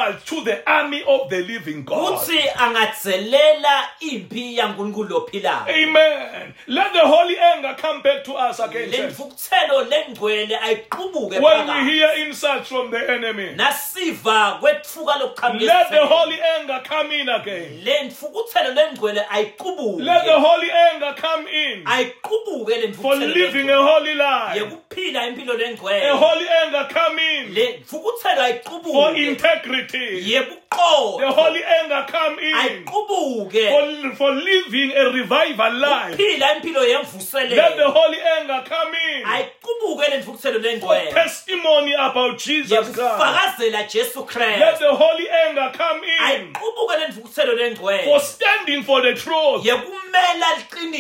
[0.08, 2.20] insult to the army of the living God.
[2.20, 6.54] kuthi angadzelela impi yankulunkulu lophilako Amen.
[6.68, 8.90] Let the holy anger come back to us again.
[8.92, 9.14] le church.
[9.14, 15.90] mvukuthelo lengcwele ayiqubuke When we phakathi hear insults from the enemy, nasiva kwetfuka lokuqhamuka let
[15.90, 16.08] the esifeni.
[16.08, 17.82] holy anger come in again.
[17.84, 23.70] le mfukuthelo lengcwele ayiqubuke Let the holy anger come in ayiqubuke le for mfukuthelo living
[23.70, 24.56] a holy life.
[24.60, 29.22] yekuphila impilo A lengcwele holy anger come in le mfukuthelo for ayiqubuke
[29.80, 30.34] integrity.
[30.72, 32.86] The holy anger come in.
[32.86, 36.18] For, for living a revival life.
[36.18, 39.24] Let the holy anger come in.
[39.26, 43.00] Ayiqubuke le mfukuthelo for testimony about Jesus Christ.
[43.00, 46.20] yekufakazela Let the holy anger come in.
[46.20, 49.66] Ayiqubuke le mvukuthelo for standing for the truth.
[49.66, 50.50] yekumela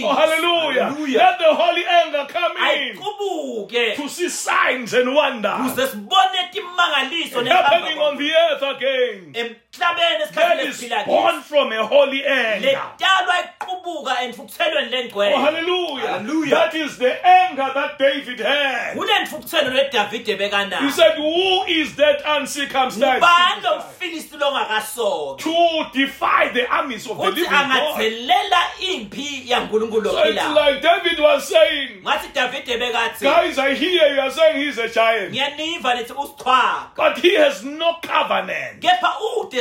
[0.03, 0.83] Oh, hallelujah.
[0.85, 1.17] Hallelujah.
[1.17, 3.95] Let the holy anger come in.
[3.95, 5.73] To see signs and wonders.
[5.75, 9.33] Kuze sibone timangaliso happening on the earth again.
[9.33, 12.67] emhlabeni That esikhathini born from a holy anger.
[12.67, 16.07] ledalwa iqubuka emfukuthelweni Oh, lengcwele hallelujah.
[16.07, 16.49] Hallelujah.
[16.55, 18.97] That is the anger that David had.
[18.97, 25.43] kule mfukuthelo ledavide He bekanayo said, Who is that uncircumcised ngubani lo Philistine mfilisti longakasoki
[25.43, 27.53] to defy the armies of the living God?
[27.53, 34.13] angadzelela impi yankulunkulu So it's like David was saying, ngathi davide bekathi Guys, I hear
[34.15, 38.81] you are saying he's a giant, ngiyaniva nithi usichwaka but he has no covenant.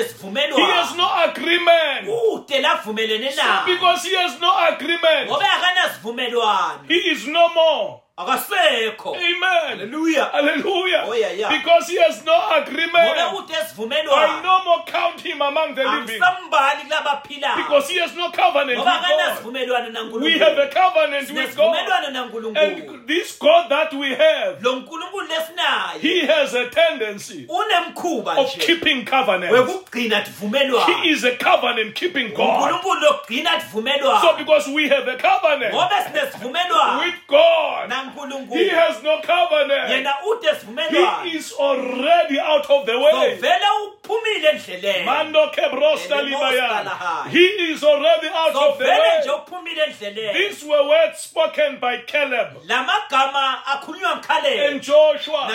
[0.05, 2.09] Kepha ude He has sivumelwano no agreement.
[2.33, 8.01] ude lavumelene nayo Because he has no agreement, ngoba akanazivumelwano he is no more.
[8.19, 9.79] Akasekho Amen.
[10.33, 11.05] Hallelujah.
[11.07, 11.49] Oh, yeah, yeah.
[11.51, 13.19] Because he has no ngoba agreement.
[13.19, 16.21] I no more count him among the living.
[17.57, 19.05] Because he has no covenant with ngoba God.
[19.05, 21.77] akanasivumelwano We have a covenant with God.
[22.13, 28.37] nankulunkulu And this God that we have, lo nkulunkulu lesinayo he has a tendency unemkhuba
[28.39, 29.53] of keeping covenant.
[29.53, 32.73] wekugcina tivumelwano He is a covenant keeping God.
[32.73, 37.89] unkulunkulu So because we have a covenant ngoba sinesivumelwano with God,
[38.51, 39.91] he has no covenant.
[39.91, 40.15] yena
[41.25, 43.37] He is already out of the way.
[43.37, 47.29] sovele uphumile endleleni Mando kebrosta libaya.
[47.31, 49.35] He is already out of the nje way.
[49.37, 55.49] uphumile endleleni These were words spoken by Caleb la magama akhulunywa and Joshua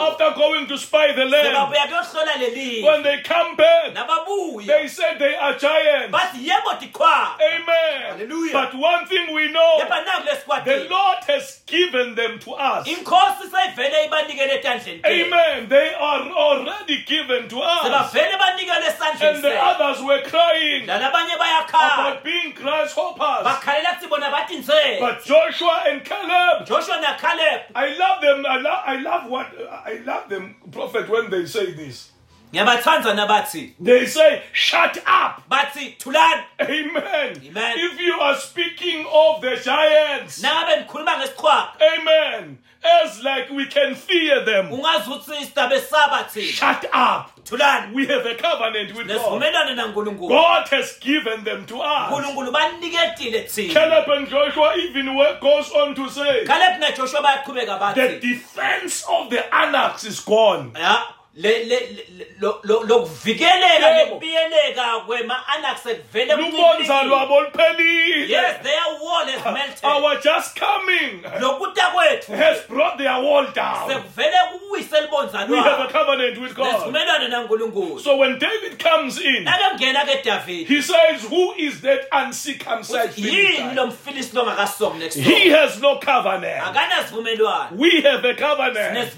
[0.00, 1.46] after going to spy the land.
[1.46, 6.12] sebabuya kuyohlola leli When they come back, nababuya they said they are giants.
[6.12, 8.02] bathi yebo diqhwa Amen.
[8.10, 8.52] Hallelujah.
[8.52, 12.86] But one thing we know kepha naku the Lord has given them to us.
[12.86, 15.00] inkosi seyivele ibanikele etandleni.
[15.04, 15.68] Amen.
[15.68, 17.82] They are already given to us.
[17.84, 23.44] sebavele banikele esandleni And the others were crying bayakhala about being grasshoppers.
[23.44, 28.44] bakhalela kuthi bona bathi nze But Joshua and Caleb, joshua nakhaleb I love them.
[28.46, 29.46] I love, I love what
[29.86, 32.09] I love them, prophet, when they say this.
[32.52, 37.42] Ngiyabathanza nabathi They say, "Shut up." bathi thulani Amen.
[37.48, 37.74] Amen.
[37.78, 42.58] If you are speaking of the giants, nangabe ngikhuluma ngesichwaka Amen.
[42.82, 44.70] As like we can fear them.
[44.72, 47.30] ungazi ukuthi sidabe saba thina Shut up.
[47.44, 49.42] thulani We have a covenant with God.
[49.76, 52.10] nankulunkulu God has given them to us.
[52.10, 58.00] nkulunkulu baniketile thina Caleb and Joshua even wo- goes on to say, najoshua bayaqhubeka the
[58.00, 60.72] bathi defense of the annex is gone.
[60.80, 60.96] ya
[61.34, 61.80] le- le-
[62.18, 68.28] le- lo- lo- lokuvikeleka nekubiyeleka kwema-annex kuvele Lubonza lwabo luphelile.
[68.28, 69.84] yes their wall has melted.
[69.84, 71.22] Our just coming.
[71.40, 73.88] Lokuta kwethu has brought their wall down.
[73.90, 74.36] sekuvele
[74.68, 76.66] kuwise libonza We have a covenant with God.
[76.66, 78.00] nesivumelwano nankulunkulu.
[78.00, 83.86] So when David comes in, nakengena kedavide he says, Who is that uncircumcised yini lo
[83.86, 86.62] mfilisti longakasoki He nekusona has no covenant.
[86.66, 89.16] akanasivumelwano We have a covenant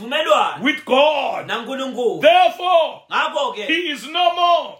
[0.62, 1.46] with God.
[1.46, 3.00] nankulunkulu Therefore,
[3.66, 4.78] he is no more.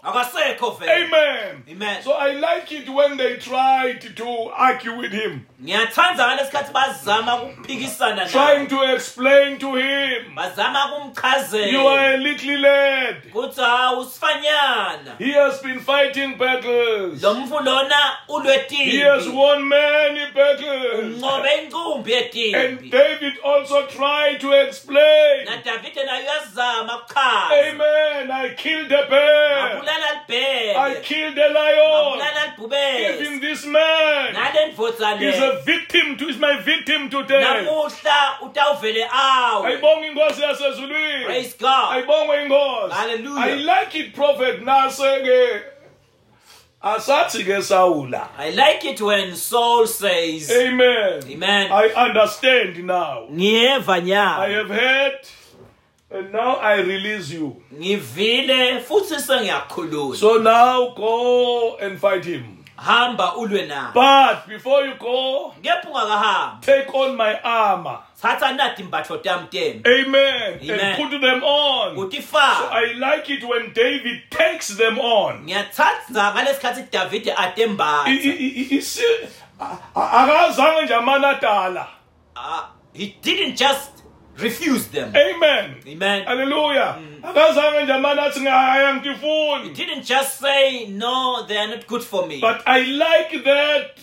[0.91, 1.63] Amen.
[1.69, 2.03] Amen.
[2.03, 8.27] So I like it when they tried to argue with him, ngiyathanda ngalesikhathi bazama ukuphikisana
[8.31, 10.35] trying to explain to him,
[11.73, 13.17] you are a little lad.
[13.33, 17.23] kuthi hawu sifanyana He has been fighting battles.
[17.23, 21.21] lo mfu lona ulwe He has won many battles.
[22.55, 25.49] And David also tried to explain.
[27.15, 28.31] Nadavide naye uyazama kuchaza Amen.
[28.31, 30.79] I killed a bear.
[30.79, 32.21] I killed a lion.
[33.15, 34.37] Even this man
[35.21, 37.43] is a victim to is my victim today.
[37.43, 41.25] namuhla utawuvele awe Ayibonga inkosi yasezulwini.
[41.25, 42.95] praise god Ayibonga inkosi.
[42.95, 43.45] Hallelujah.
[43.45, 45.63] I like it prophet nase ke
[46.83, 48.29] asathi ke Sawula.
[48.39, 51.23] i like it when saul says Amen.
[51.31, 53.27] amen I understand now.
[53.31, 55.19] ngiyeva I nya have heard
[56.15, 57.63] and now I release you.
[57.75, 62.59] ngivile futhi sengiyakhulula So now go and fight him.
[62.77, 67.99] hamba ulwe naye But before you go, kepha ungakahambi take on my armor.
[68.23, 70.59] thatha nati imbatho tamtemi Amen.
[70.63, 70.81] Amen.
[70.81, 71.97] And put them on.
[71.97, 75.45] uthi So fa I like it when David takes them on.
[75.47, 79.29] ngiyathanda ngalesikhathi davide I- atembatha I- I- I- isi-
[79.61, 81.87] a- a- akazange nje amanadala.
[82.37, 82.63] Uh,
[82.95, 83.92] he didn't just
[84.39, 85.15] refuse them.
[85.15, 85.77] Amen.
[85.87, 86.25] amen.
[86.25, 86.99] Hallelujah.
[86.99, 87.25] Mm.
[87.25, 89.03] Akazange nje amanathi ngaya
[89.65, 92.41] he didn't just say no they are not good for me.
[92.41, 93.99] But I like that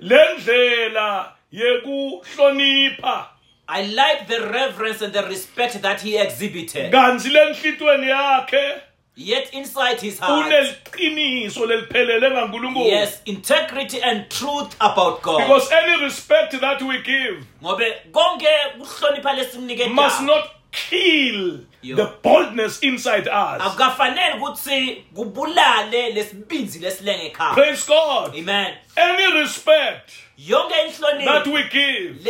[0.00, 3.26] lendlela yekuhlonipha.
[3.68, 6.92] i like the reverence and the respect that he exhibited.
[6.92, 8.80] Kanzi lenhlitweni yakhe
[9.20, 12.86] yet inside his heart uneliqiniso leliphelele ngaNkulunkulu.
[12.86, 19.88] yes integrity and truth about god Because any respect that we give ngobe konke kuhlonipha
[19.94, 21.96] must not kill Yo.
[21.96, 23.60] the boldness inside us.
[23.62, 28.34] akukafanele ukuthi kubulale lesibinzi lesilenge ekhaya Praise God.
[28.38, 30.10] amen Any respect
[30.48, 32.24] that inhlonipho we give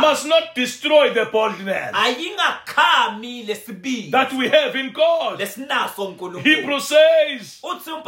[0.00, 1.92] must not destroy the boldness
[4.10, 5.38] that we have in God.
[6.42, 7.60] Hebrew says,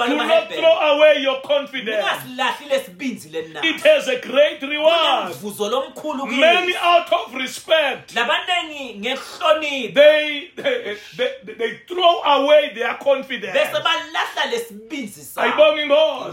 [0.09, 2.05] do not throw away your confidence.
[3.65, 5.35] It has a great reward.
[6.27, 8.15] Many out of respect,
[9.95, 13.53] they, they, they, they throw away their confidence.
[13.53, 15.47] bese balahla lesibinzi sabo.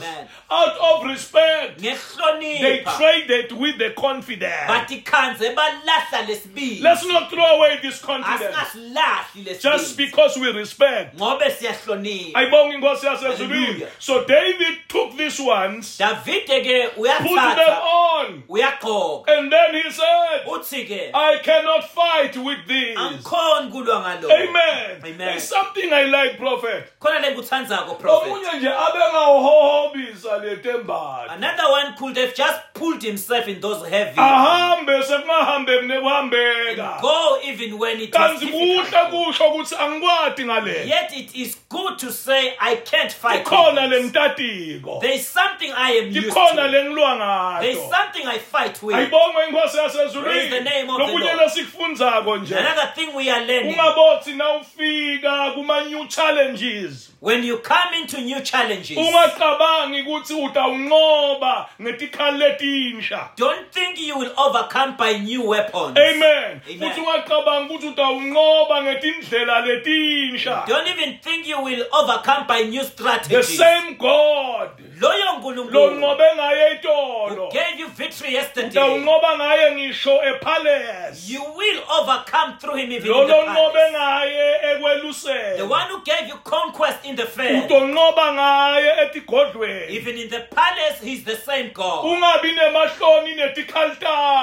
[0.04, 0.28] Amen.
[0.50, 1.80] Out of respect,
[2.62, 4.68] they ngehlonipha traded with the confidence.
[4.68, 8.56] bathi khanze balahla lesibili Let's not throw away this confidence
[9.62, 11.18] just because we respect.
[11.20, 13.88] Ayibonga inkosi yasezulwini.
[14.00, 18.44] So David took these ones, davide put them on,
[19.28, 22.98] and then he said, I cannot fight with these.
[22.98, 25.02] angikhoni kulwa ngalo Amen.
[25.04, 25.18] Amen.
[25.18, 26.92] There's something I like, prophet.
[27.00, 31.32] khona le ngikuthandzako prophet Omunye nje abengawuhobisa letembatho.
[31.32, 35.02] another one could have just pulled himself in those heavy Ahambe
[35.80, 37.02] kunekuhambeka.
[37.02, 40.88] go even when it was Kanti kuhle kusho ukuthi ngale.
[40.88, 44.12] yet it is good to say i can't fight Ikhona with this.
[44.13, 45.02] lentatiko.
[45.02, 48.95] there is something i am used Ikhona to lengilwa there is something i fight with
[48.95, 50.63] Ayibonge inkosi the yasezulwini.
[50.63, 51.34] name of the Lokunye
[52.26, 52.41] Lord.
[52.41, 52.58] nje.
[52.58, 57.12] another thing we are learning Ungabotsi nawufika kuma new challenges.
[57.21, 61.69] when you come into new challenges Ungacabangi ukuthi utawunqoba.
[63.36, 66.62] Don't think you will overcome by new weapons Amen.
[66.68, 66.80] Amen.
[66.80, 70.66] Futhi ungacabangi ukuthi utawunqoba ngetindlela letinsha.
[70.68, 73.48] don't even think you will overcome by new strategies.
[73.48, 74.70] The same God
[75.02, 75.98] loyo nkulunkulu
[76.36, 77.36] ngaye itolo.
[77.36, 81.30] who gave you victory yesterday Utawunqoba ngaye ngisho epalace.
[81.30, 83.74] you will overcome through him even in the lonqobe
[84.84, 85.58] palace.
[85.58, 89.90] the one who gave you conquest in the fair Utonqoba ngaye etigodlweni.
[89.90, 92.31] even in the palace he's the same God Ungabi nemahloni netikhali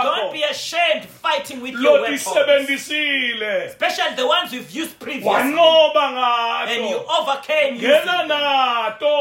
[0.05, 2.22] don't be ashamed fighting with your weapons.
[3.66, 5.31] especially the ones you've used previously.
[6.68, 8.29] And you overcame using them.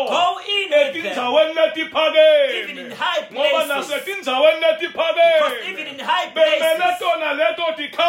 [0.10, 1.16] go in with them.
[2.64, 3.54] even in high places.
[5.40, 6.60] because even in high places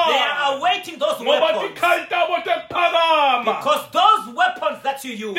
[0.08, 1.58] they are awaiting those weapons.
[1.74, 5.34] tikhali tabo tekuphakama because those weapons that you use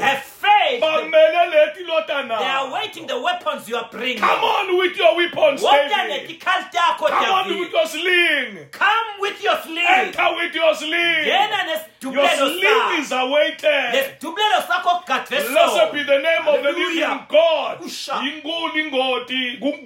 [0.00, 4.78] have faith bamele leti lota they are waiting the weapons you are bringing come on
[4.78, 6.40] with your weapons David.
[6.40, 11.24] come on with your sling come with your sling enter with your sling
[12.02, 13.92] Your sleep is awaited.
[13.94, 17.18] lesidubulelo sakho gadwe Blessed be the name of the living.
[17.28, 17.80] God.
[17.80, 18.20] Usha.
[18.22, 19.82] Inkulu ingoti, ku-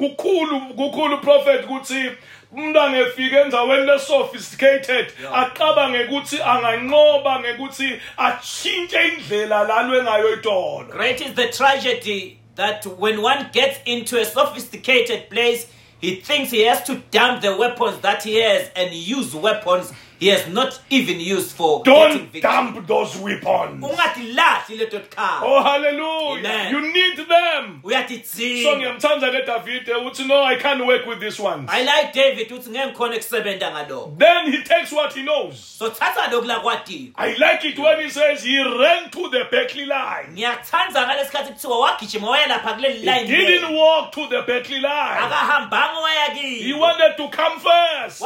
[0.76, 2.10] kukhulu prophet kuthi
[2.52, 5.32] umuntu angefika endaweni le sophisticated Yeah.
[5.42, 10.90] aqabange ukuthi anganqoba ngekuthi atshintshe indlela lalwe ngayo idolo.
[10.90, 15.66] Great is the tragedy that when one gets into a sophisticated place,
[16.00, 20.28] he thinks he has to dump the weapons that he has and use weapons he
[20.28, 23.84] has not even used for getting Don't dump those weapons.
[23.84, 26.38] ungatilahli leto tikhawu Oh hallelujah.
[26.38, 26.72] Amen.
[26.74, 27.80] You need them.
[27.82, 29.88] So uyatidzinga ngiyamthanda ke David
[30.26, 31.66] no I can't work with this one.
[31.68, 35.58] i like david uthi ngeke ngikhona kusebenza ngalokho Then he takes what he knows.
[35.78, 39.86] so thatha lokhu lakwatiko I like it when he says he ran to the battle
[39.86, 40.28] line.
[40.32, 46.34] ngiyakuthanza ngalesi kuthiwa wagijima waya lapha kuleli He didn't walk to the battle line.
[46.34, 48.22] He wanted to come first.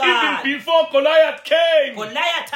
[0.00, 1.94] Even before Goliath came.
[1.94, 2.52] goliath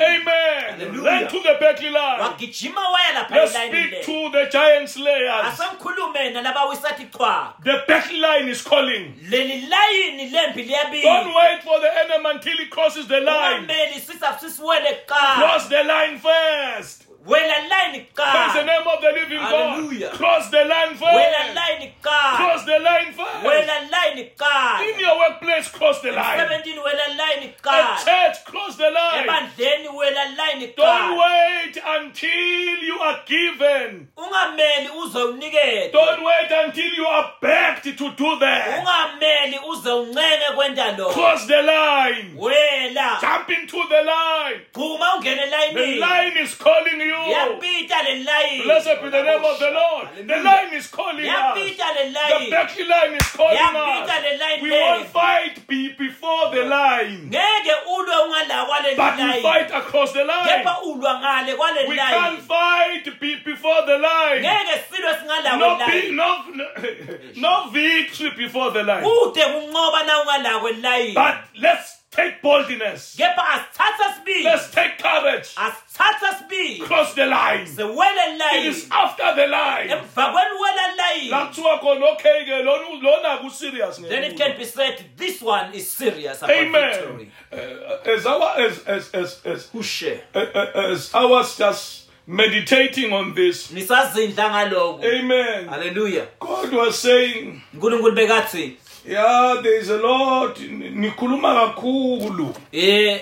[0.00, 0.78] Amen.
[0.78, 1.02] Hallelujah.
[1.04, 2.20] Ran to the battle line.
[2.20, 5.44] wagijima waya lapha Let's speak to the giant slayers.
[5.46, 9.14] asengikhulume nalabawisathi qhwa The battle line is calling.
[9.30, 13.60] leli layini lembi Don't wait for the enemy until he crosses the line.
[13.66, 17.05] ungameli sisa kuqala Cross the line first.
[17.26, 20.08] Praise the name of the living Hallelujah.
[20.10, 20.16] God.
[20.18, 21.02] Cross the line first.
[22.02, 23.44] Cross the line first.
[24.88, 26.38] In your workplace, cross the line.
[26.38, 29.24] emsebentini wela layini At church, cross the line.
[29.24, 34.08] ebandleni wela layini Don't wait until you are given.
[34.16, 38.78] ungameli uze uniketwe Don't wait until you are begged to do that.
[38.78, 42.36] ungameli uze uncenge kwenta lokho Cross the line.
[43.20, 44.60] Jump into the line.
[45.74, 47.15] The line is calling you.
[48.24, 50.08] Layini Blessed be the name of the Lord.
[50.16, 51.58] The line is calling us.
[51.58, 54.62] The Becky line is calling us.
[54.62, 60.12] We won't fight be before the line, ngeke ulwe ungala kwale but we fight across
[60.12, 60.48] the line.
[60.48, 64.42] kepha ulwa ngale kwale We can't fight be before the line.
[65.58, 66.64] No, be, no, no,
[67.36, 69.02] no victory before the line.
[69.02, 73.16] kude kunqoba na ungala kwe layini But let's take boldness.
[73.16, 75.54] kepha asithatha Let's take courage.
[75.56, 77.66] asithatha sibili Cross the line.
[77.66, 79.88] sewele It layini is after the line.
[79.90, 84.36] emva kwenu wela layini La kuthiwa khona okay ke lona lona ku serious then it
[84.36, 86.90] can be said this one is serious about Amen.
[86.90, 92.02] victory Uh, as our as as as as kushe uh, uh, as I was just
[92.26, 93.70] meditating on this.
[93.70, 95.68] nisazindla ngaloko Amen.
[95.68, 98.76] haleluya God was saying, unkulunkulu bekathi
[99.08, 100.56] yeah, there is a lot.
[100.58, 102.54] Nikuluma kakhulu.
[102.72, 103.20] eh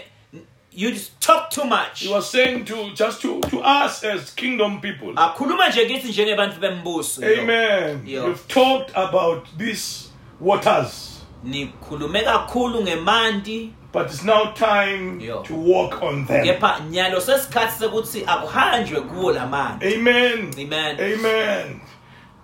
[0.76, 5.12] you talk too much He was saying to just to to us as kingdom people.
[5.14, 8.02] akhuluma nje kithi njengebantu bembuso Amen.
[8.06, 8.24] Yeah.
[8.26, 10.08] We've talked about these
[10.40, 15.42] waters, nikhulume kakhulu ngemanti but it's now time Yeah.
[15.44, 16.44] to walk on them.
[16.44, 20.50] kepha nyalo sesikhathi sekuthi akuhanjwe kuwo lamanti Amen.
[20.58, 20.96] Amen.
[21.00, 21.80] Amen.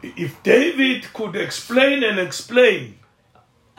[0.03, 2.95] If David could explain and explain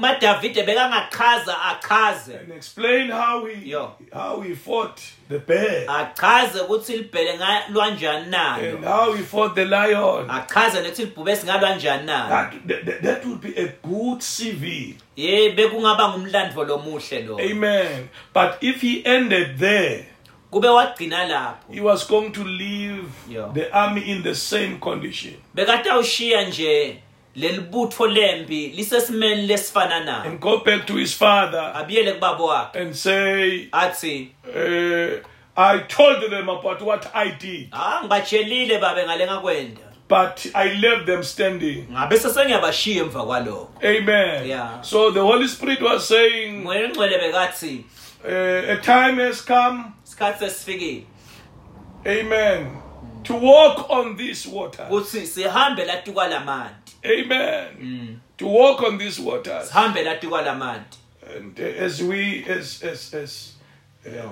[0.02, 2.40] madavide bekangachaza achaze.
[2.40, 3.88] And explain how he Yeah.
[4.14, 5.00] how he fought
[5.30, 5.86] the bear.
[5.88, 11.36] Achaze ukuthi libhele ngalwa njani and nalo how he fought the lion, achaze nethi libhube
[11.36, 12.30] singalwa njani nalo
[12.68, 14.96] that, that that would be a good CV.
[15.16, 17.40] ye bekungaba ngumlandvo lomuhle lo.
[17.40, 18.10] Amen.
[18.34, 20.06] But if he ended there,
[20.52, 21.74] kube wagcina lapho.
[21.74, 23.52] he was going to leave Yeah.
[23.54, 25.34] the army in the same condition.
[25.56, 26.98] Bekatawushiya nje.
[27.36, 32.76] Leli butho lempi lisesimeni lesifana nayo and go back to his father abiyele kubabo wakhe.
[32.82, 35.28] and say, athi uh,
[35.58, 39.82] I told them about what I did, ah ngibatshelile babe ngale ngakwenda.
[40.08, 41.88] But I left them standing.
[41.92, 43.70] ngabe sesengiyabashiya emva kwalokho.
[43.84, 44.48] Amen.
[44.48, 44.82] Yeah.
[44.82, 47.84] So the Holy Spirit was saying, moya engcwele bekathi
[48.26, 51.04] uh, a time has come, isikhathi sesifikile.
[52.06, 52.78] Amen,
[53.24, 54.88] to walk on this water.
[54.90, 58.22] ukuthi sihambe lati kwalamanti Amen.
[58.38, 59.70] To walk on these waters.
[59.70, 60.98] sihambe lati kwalamanti.
[61.36, 63.54] And uh, as we, as, as, as,
[64.06, 64.30] uh,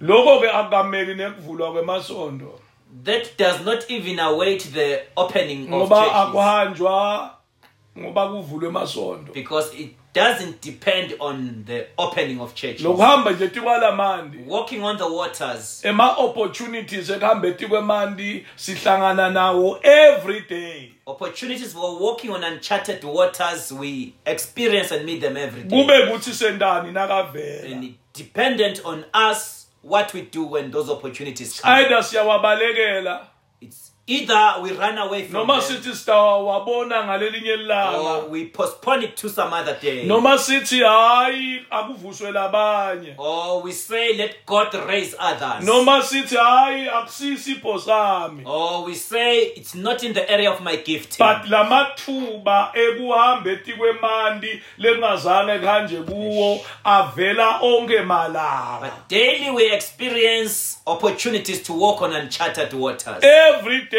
[0.00, 2.60] lokho ke akameli nekuvulwa kwemasondo.
[3.04, 6.16] That does not even await the opening of ngoba churches.
[6.16, 7.30] akuhanjwa
[7.98, 9.32] ngoba kuvulwe emasondo.
[9.32, 12.82] Because it doesn't depend on the opening of churches.
[12.82, 15.84] Lokuhamba nje tikwalamandi walking on the waters.
[15.84, 20.92] Ema-opportunities ekuhambe tikwemandi sihlangana nawo every day.
[21.06, 25.76] Opportunities for walking on uncharted waters we experience and meet them every day.
[25.76, 27.72] Kube kuthi sendani nakavela.
[27.72, 31.72] And it dependent on us what we do when those opportunities come.
[31.72, 33.26] Either siyawabalekela
[33.60, 37.56] it's Either we run away from noma sithi ngalelinye
[37.98, 40.06] or we postpone it to some other day.
[40.06, 45.64] noma sithi hayi akuvuswe labanye Or we say, let God raise others.
[45.66, 50.76] noma sithi hayi akusisipho sami Or we say, it's not in the area of my
[50.76, 51.18] gift.
[51.18, 61.60] but lamathuba ekuhamba etikwemandi lengazange kanje kuwo avela onke malanga But daily we experience opportunities
[61.64, 63.24] to walk on uncharted waters.
[63.24, 63.95] every day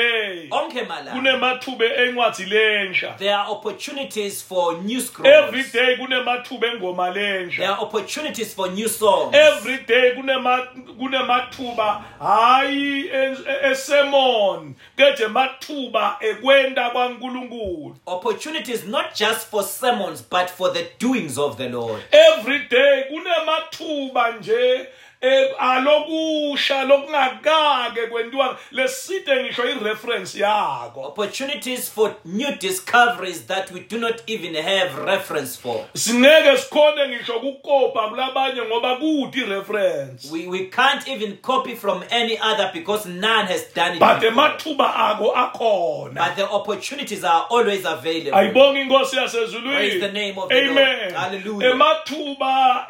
[0.51, 1.11] Onke malanga.
[1.11, 5.71] kunemathuba encwadi lensha There are opportunities for new every scrolls.
[5.73, 9.35] day kunemathuba engoma lensha There are opportunities for new songs.
[9.35, 10.67] every day kunema-
[10.99, 20.47] kunemathuba hayi e- e- esemon keje mathuba ekwenda kwaNkulunkulu Opportunities not just for sermons, but
[20.49, 22.01] for the doings of the Lord.
[22.11, 24.87] every day kunemathuba nje
[25.21, 33.97] Eh, alokusha lokungakake kwentiwa leside ngisho ireference yako Opportunities for new discoveries that we do
[33.97, 35.85] not even have reference for.
[35.95, 42.37] singeke sikhone ngisho kukopa kulabanye ngoba kuti reference We, we can't even copy from any
[42.39, 43.99] other because none has done it.
[43.99, 48.37] but emathuba ako akhona But the opportunities are always available.
[48.39, 51.13] ayibonga inkosi Praise the yasezulwini name of the amen Lord.
[51.13, 51.71] Hallelujah.
[51.71, 52.87] emathuba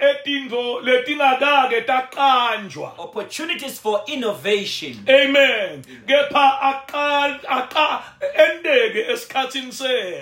[0.84, 1.82] letingakake
[2.22, 4.96] taqanjwa Opportunities for innovation.
[5.08, 8.04] amen kepha
[8.36, 9.72] endeke esikhathini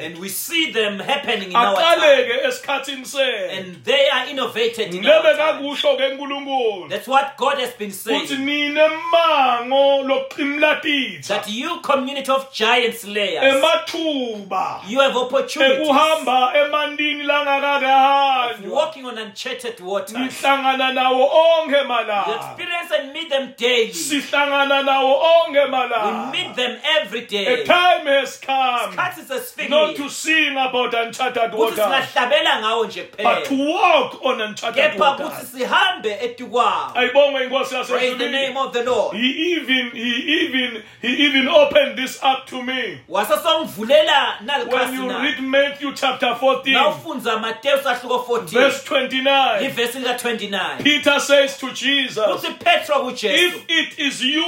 [0.05, 1.99] And we see them happening in our time.
[1.99, 5.57] aqaleke esikhathini senu And they are innovated in our ngilebe time.
[5.59, 8.45] kakusho ke nkulunkulu That's what God has been kuthi saying.
[8.45, 17.23] nine mango lokuqimlatitsa That you, community of giant slayers, emathuba you have opportunities ekuhamba emandini
[17.23, 20.17] langakake hanjwa walking on uncharted waters.
[20.17, 23.91] ngihlangana nawo onke You experience and meet them daily.
[23.91, 27.61] sihlangana nawo onke We meet them every day.
[27.61, 28.93] A time has come.
[28.93, 34.83] Isikhathi not to sing about uncharted waters singahlabela ngawo nje but to walk on uncharted
[34.83, 39.15] kepha ukuthi waters sihambe etikwawo ayibonge inkosi praise the name of the lord.
[39.15, 40.11] He even he
[40.41, 42.99] even he even opened this up to me.
[43.09, 47.41] Wasasongivulela when you read Matthew chapter 14 nawufunza
[47.83, 52.17] sahluko 14 verse 29 ivesi lika-29 Peter says to Jesus.
[52.17, 54.43] Uthi petro kujesu if it is you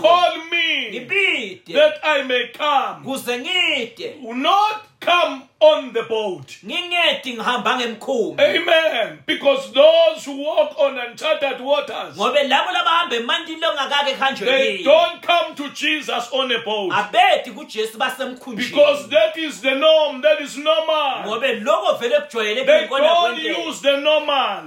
[0.00, 3.04] call me ngibide that I may come.
[3.04, 6.58] Kuze ngide will not come on the boat.
[6.64, 9.18] ngingedi ngihamba ngemkhumbi Amen.
[9.26, 15.54] Because those who walk on uncharted waters, ngobe labo labahamba emandini longakake they don't come
[15.54, 16.92] to Jesus on a boat.
[16.92, 21.24] abedi kujesu basemkhunjini Because that is the norm, that is normal.
[21.26, 24.64] ngobe loko vele kujwayelekile They don't use the normal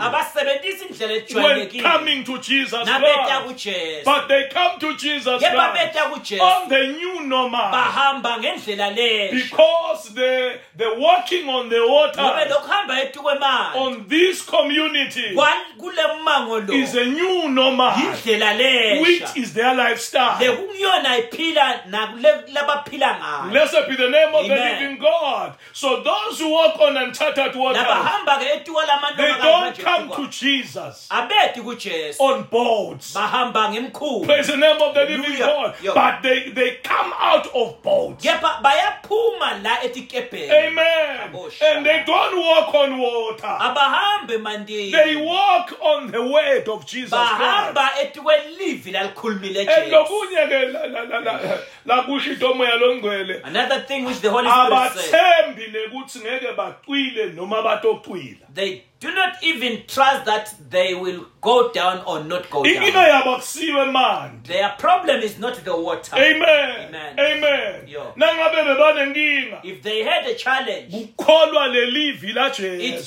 [1.33, 4.05] when coming to Jesus Christ.
[4.05, 5.95] But they come to Jesus Christ
[6.41, 12.21] on the new normal bahamba ngendlela lesha because the, the walking on the water
[13.75, 15.35] on this community
[15.77, 17.91] kule mmango lo is a new normal.
[19.01, 20.39] which is their lifestyle.
[20.39, 25.53] lekungiyona iphila nakule labaphila ngayo Blessed be the name of the living God.
[25.73, 27.57] So those who walk on uncharted ke
[29.17, 31.07] they don't come to Jesus
[32.19, 33.15] on boats.
[34.25, 35.75] Praise the name of the living God.
[35.93, 38.23] But they, they come out of boats.
[40.07, 41.17] Kepha bayaphuma la etikepeni Amen.
[41.61, 43.57] And they don't walk on water.
[44.91, 47.77] They walk on the word of Jesus Christ.
[53.43, 55.13] another thing which the holy spirit said.
[55.13, 57.79] Abathembi nekuthi ngeke bacwile noma
[58.53, 62.73] they do not even trust that they will go down or not go down.
[62.73, 66.15] Yabo akusiwe manje their problem is not the water.
[66.15, 66.87] Amen.
[66.87, 67.19] Amen.
[67.19, 67.87] amen.
[67.87, 68.13] Yo.
[69.63, 71.15] if they had a challenge it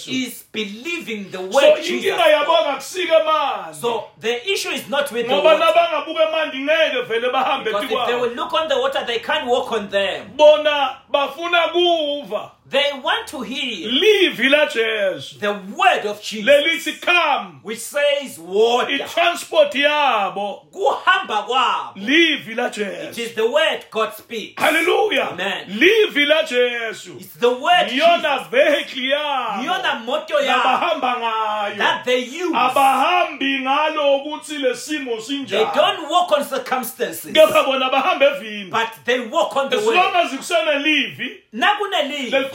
[0.08, 2.66] is believing the so word Jesus inkinga yabo spoke.
[2.66, 5.58] angakusike manje so the issue is not with the water.
[5.58, 9.46] nabangabuka emandi ngeke vele bahambe because if they will look on the water they can't
[9.46, 10.30] walk on them.
[10.36, 17.00] Bona bafuna kuva they want to hear livi lajesu the word of Jesus.
[17.00, 17.60] Come.
[17.62, 18.90] Which says water.
[18.90, 20.66] Itransport yabo.
[20.70, 21.96] Kuhamba kwabo.
[21.96, 24.62] Livi it lajesu is the word God speaks.
[24.62, 25.68] Haleluya Amen.
[25.68, 28.46] livi lajesu it's the word Jesus.
[28.50, 29.62] vehicle yabo.
[29.62, 30.60] Iyona moto yabo.
[30.60, 31.78] Abahamba ngayo.
[31.78, 32.54] That they use.
[32.54, 35.74] Abahambi ngalo ukuthi lesimo they sinjani.
[35.74, 37.32] Don't walk on circumstances.
[37.32, 41.40] Kepha bona bahamba evini but they walk on the as long word as kusena livi
[41.52, 42.50] ngalo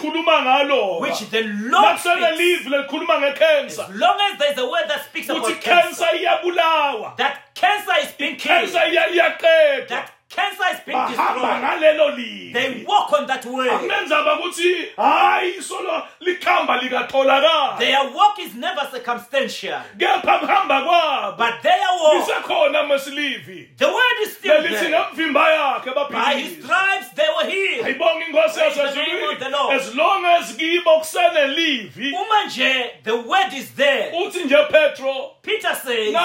[1.02, 2.40] which the Lord speaks.
[2.40, 3.90] livi lelikhuluma ngecancer.
[3.90, 6.06] As long as there's a word that speaks about cancer
[7.18, 8.70] that cancer is being killed.
[9.90, 12.16] that cancer is being destroyed, ngalelo
[12.54, 13.68] they walk on that way.
[13.70, 21.62] akunenzaba ukuthi hayi solo likhamba likatholakala Their walk is never circumstantial, kepha kuhamba kwabo but
[21.64, 24.90] their walk, lisekhona mesilivi the word is still lelithi there.
[24.90, 27.86] ngemvimba yakhe By his stripes they were healed.
[27.86, 29.74] ayibonga inkosi Praise the name of the Lord.
[29.74, 34.12] yasezulwini as long as kibo kusenelivi Uma nje, the word is there.
[34.14, 36.16] uthi nje petro Peter says,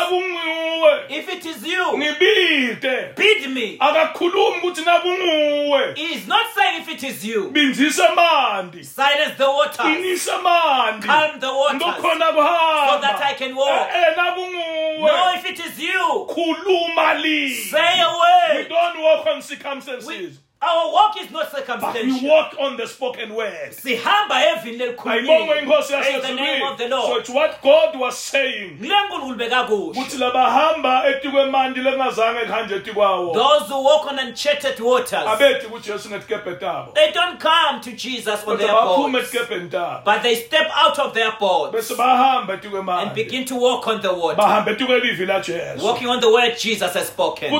[1.10, 3.76] if it is you, ngibide bid me.
[4.02, 7.50] Akakhulumi ukuthi nakunguwe He is not saying if it is you.
[7.50, 9.86] binzise mandi Silence the waters.
[9.86, 11.82] inise mandi Calm the waters.
[11.82, 12.26] ngizokhona
[12.90, 13.88] So that I can walk.
[13.94, 18.68] Eh, eh, nakunguwe No, if it is you, khuluma li say a we word.
[18.68, 22.12] don't walk on circumstances Our walk is not circumstantial.
[22.12, 23.72] but we walk on the spoken word.
[23.72, 25.62] Sihamba evini ayibonge lelikhulumile.
[25.62, 28.78] inkosi Praise the name of the yasezulwini so it's what god was saying.
[28.78, 30.00] Ngulenkulunkulu bekakusho.
[30.00, 36.54] ukuthi labahamba etikwemandi lengazange kuhanje etikwawo Those who walk on uncharted waters, abethi kujesu ngetikebhe
[36.54, 36.92] tabo.
[36.94, 39.32] They don't come to Jesus on their boats,
[40.04, 44.72] but they step out of their boats and begin to walk on the water, bahamba
[44.72, 47.50] etikwelivi lajesu walking on the word Jesus has spoken.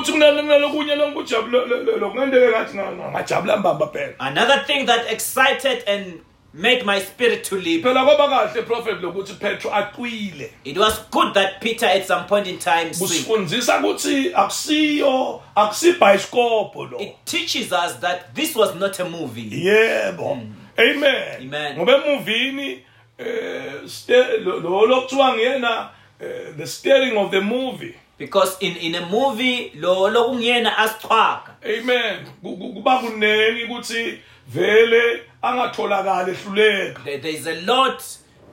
[2.91, 6.21] Kuthi kunalokunye lokungendeke ngathi ngajabula mbamba phela Another thing that excited and
[6.53, 7.83] made my spirit to leap.
[7.83, 12.47] phela kwaba kahle prophet lokuthi petro aqwile It was good that Peter at some point
[12.47, 13.07] in time sing.
[13.07, 19.49] kusifundisa ukuthi akusiyo akusibhayisikopo lo It teaches us that this was not a movie.
[19.65, 20.37] yebo
[20.77, 21.75] amen Amen.
[21.77, 22.79] ngoba emuvini
[23.17, 25.89] eh ste- lo lo- lo kuthiwa ngiyena
[26.19, 31.55] eh, the steering of the movie Because in, in a movie, lo lokungena asichwaga.
[31.65, 38.03] amen Ku- ku- kuba kunengi ukuthi vele angatholakala ehluleka There, there's a lot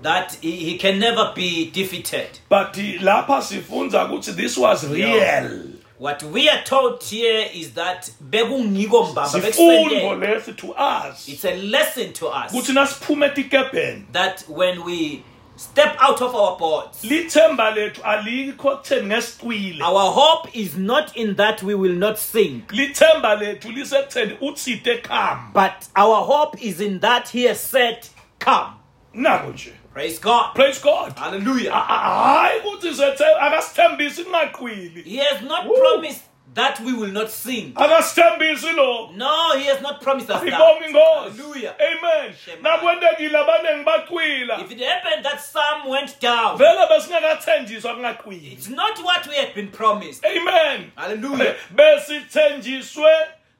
[0.03, 2.39] that he, he can never be defeated.
[2.49, 5.51] but lapha sifunza ukuthi this was real
[5.99, 10.14] What we are taught here is that bekungiko mbamba bekusendele.
[10.21, 15.23] lesi to us It's a lesson to us ukuthi nasiphume etikebheni that when we
[15.59, 21.35] step out of our boats, lithemba lethu alikho kutheni ngesicwile our hope is not in
[21.37, 27.01] that we will not sink, lithemba lethu lisekutheni uthide khamba but our hope is in
[27.01, 27.99] that he has said,
[28.39, 28.73] Come.
[29.15, 30.55] nako nje Praise God.
[30.55, 31.73] praise god Hallelujah.
[31.73, 35.75] A- a- hayi ukuthi sethe- akasithembisi kungaqwili He has not Woo.
[35.77, 36.23] promised
[36.59, 37.73] that we will not sing.
[37.75, 40.53] akasithembisi lo No, he has not promised us that.
[40.53, 41.75] Hallelujah.
[41.81, 48.69] amen nakwentekile abaningi baqwila If it happened that some went down, vele besingakathenjiswa kungaqwili it's
[48.69, 50.25] not what we had been promised.
[50.25, 51.55] amen Hallelujah.
[51.77, 53.11] besithenjiswe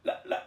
[0.05, 0.43] la- la-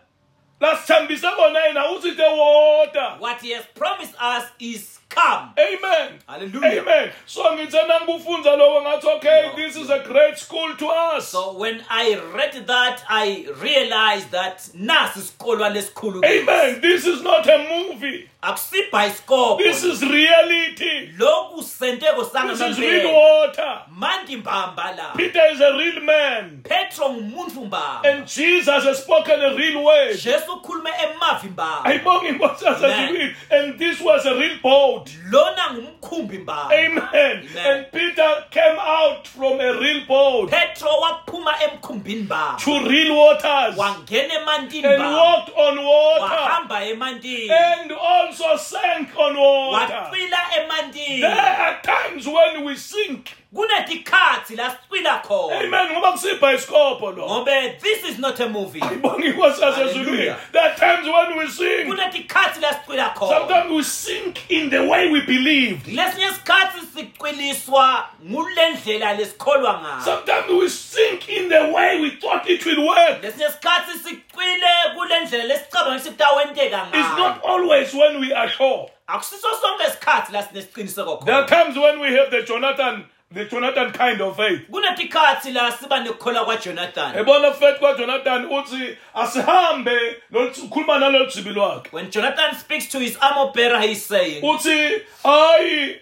[0.59, 5.53] lasithembise kona yena uthi the water What he has promised us is come.
[5.59, 6.19] amen.
[6.27, 6.81] Hallelujah.
[6.81, 7.11] amen.
[7.25, 11.27] So ngithe nangikufunza lokho ngathi okay this is a great school to us.
[11.29, 16.23] So when I read that, I realized that nasi isikolwa lesikhulu.
[16.25, 16.81] amen.
[16.81, 18.27] This is not a movie.
[18.43, 21.11] This is reality.
[21.15, 23.81] Lokhu senteko this is real water.
[23.91, 25.13] Mandi mbamba la.
[25.13, 26.61] peter is a real man.
[26.63, 28.01] Petro ngumuntu mbamba.
[28.03, 30.17] and jesus has spoken a real word.
[30.17, 31.85] Jesu ukhulume emavi mbamba.
[31.85, 35.00] ayibonga inkosi and this was a real boat
[35.31, 36.75] Lona ngumkhumbi mbamba.
[36.75, 37.01] Amen.
[37.13, 37.57] Amen.
[37.57, 42.57] And Peter came out from a real boat Petro waphuma emkhumbini mbamba.
[42.59, 45.17] to real waters Wangena emantini and mbamba.
[45.17, 47.49] walked on water Wahamba emantini.
[47.51, 49.93] and also sank on water.
[49.93, 51.21] Wacwila emantini.
[51.21, 53.31] There are times when we sink.
[53.55, 55.59] Kunetikhathi la sicwila khona.
[55.59, 55.91] Amen.
[55.91, 57.27] Ngoba kusibhayisikobho lo.
[57.27, 58.79] Ngobe this is not a movie.
[58.81, 60.05] Ayibonga inkosi yasezulwini.
[60.05, 60.37] Hallelujah.
[60.51, 61.87] There are times when we sink.
[61.89, 63.39] Kunetikhathi la sicwila khona.
[63.39, 65.87] Sometimes we sink in the way we believed.
[65.87, 72.65] lesinye isikhathi sicwiliswa ngulendlela lesikholwa ngayo Sometimes we sink in the way we thought it
[72.65, 73.21] will work.
[73.23, 78.89] lesinye isikhathi sicwile kulendlela lesicabanga ukuthi kutawenteka It's ngayo not always when we are sure.
[79.07, 83.45] akusiso sonke isikhathi la sinesiqiniseko There are khona times when we have the Jonathan, the
[83.45, 84.61] Jonathan kind of faith.
[84.69, 90.21] kunetikhathi la siba nekukholwa kwajonathan Ebona faith kwaJonathan uthi asihambe
[90.63, 91.89] ukhuluma nalolu jibi lwakhe.
[91.91, 95.99] when jonathan speaks to his armor bearer he's saying Uthi hayi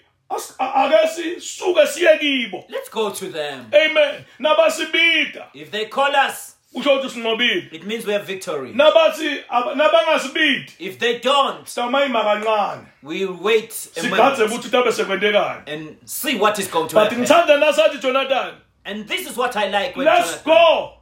[0.59, 2.63] ake sisuke siye kibo.
[2.69, 4.25] let's go to them Amen.
[4.39, 7.73] Nabasibida if they call us usho ukuthi sinqobile.
[7.73, 12.85] it means we have victory Nabathi nabangasibidi if they don't samayima kancane.
[13.03, 15.63] we'll wait a Sigadze ukuthi sekwentekani.
[15.67, 18.55] and see what is going to But happen ngithanda nasathi Jonathan,
[18.85, 20.93] and this is what i like when let's jonathan go.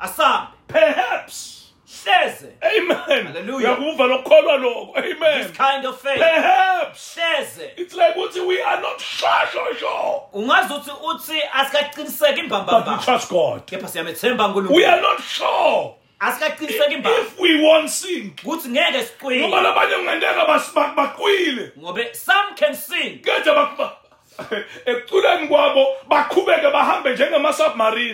[0.00, 1.57] asambe Perhaps.
[1.88, 3.26] Hleze Amen.
[3.26, 3.78] Hallelujah.
[3.80, 4.92] Uyakuva lokukholwa lokho.
[4.98, 5.42] Amen.
[5.42, 7.14] this kind of faith Perhaps.
[7.16, 10.20] hleze It's like uthi we are not sure, sure, sure.
[10.32, 13.62] ungazi ukuthi uthi asikaqiniseki But we imbambamba trust God.
[13.66, 15.94] kepha siyamethemba We unkulunkulu are not sure.
[16.20, 21.72] asikaqiniseki imbaba if we won't sink ukuthi ngeke ngoba siqwile labanye kungenteka bas- ba- baqwile
[21.78, 23.92] ngobe some can sing kade bak- ba-
[24.86, 27.16] ekuculeni kwabo baqhubeke bahambe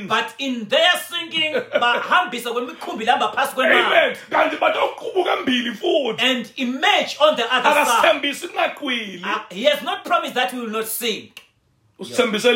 [0.08, 4.16] but in their singing bahambisa kwemikhumbi lihamba phasi amen.
[4.30, 4.56] Kanti
[5.42, 6.22] mbili futhi.
[6.22, 8.20] And emerge on the other side.
[8.22, 8.48] Akasithembisi
[9.24, 10.86] Uh, he has not promised that we will not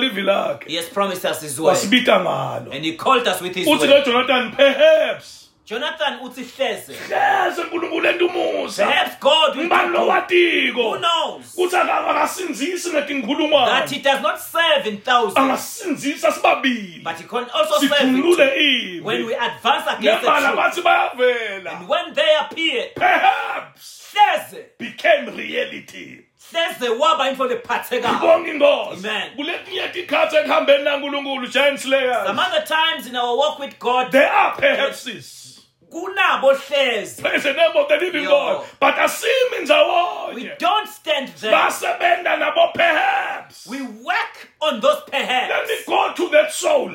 [0.04, 0.64] ivi lakhe.
[0.66, 2.74] He has promised us his word wasibita ngalo.
[2.74, 6.92] And he called us with his uthi nojonathan perhaps jonathan uthi hleze.
[7.08, 10.08] Hleze nkulunkulu entumusa perhaps god will ngibani do good.
[10.08, 11.54] lowatiko who knows?
[11.54, 15.36] Kuthi aka- akasinzisi that he does not serve in thousands.
[15.36, 19.04] Angasinzisa sibabili but he can also serve in two.
[19.04, 21.78] when we advance against the truth bathi bayavela.
[21.80, 24.64] and when they appear perhaps hleze.
[24.78, 26.24] became reality.
[26.52, 28.14] Hleze waba into lephathekayo.
[28.14, 29.06] Ngibonga inkosi.
[29.06, 29.30] Amen.
[29.36, 34.32] kuletinye tikhathi ekuhambeni nankulunkulu giant slayers some other times in our walk with god there
[34.32, 35.47] are perhapses
[35.90, 38.30] kunabo hleze praise the name of the living Yo.
[38.30, 38.66] god.
[38.80, 41.52] But asimi we don't stand there.
[41.52, 43.66] Basebenta nabo perhaps.
[43.66, 45.50] We work on those perhaps.
[45.50, 46.92] let me go to that soul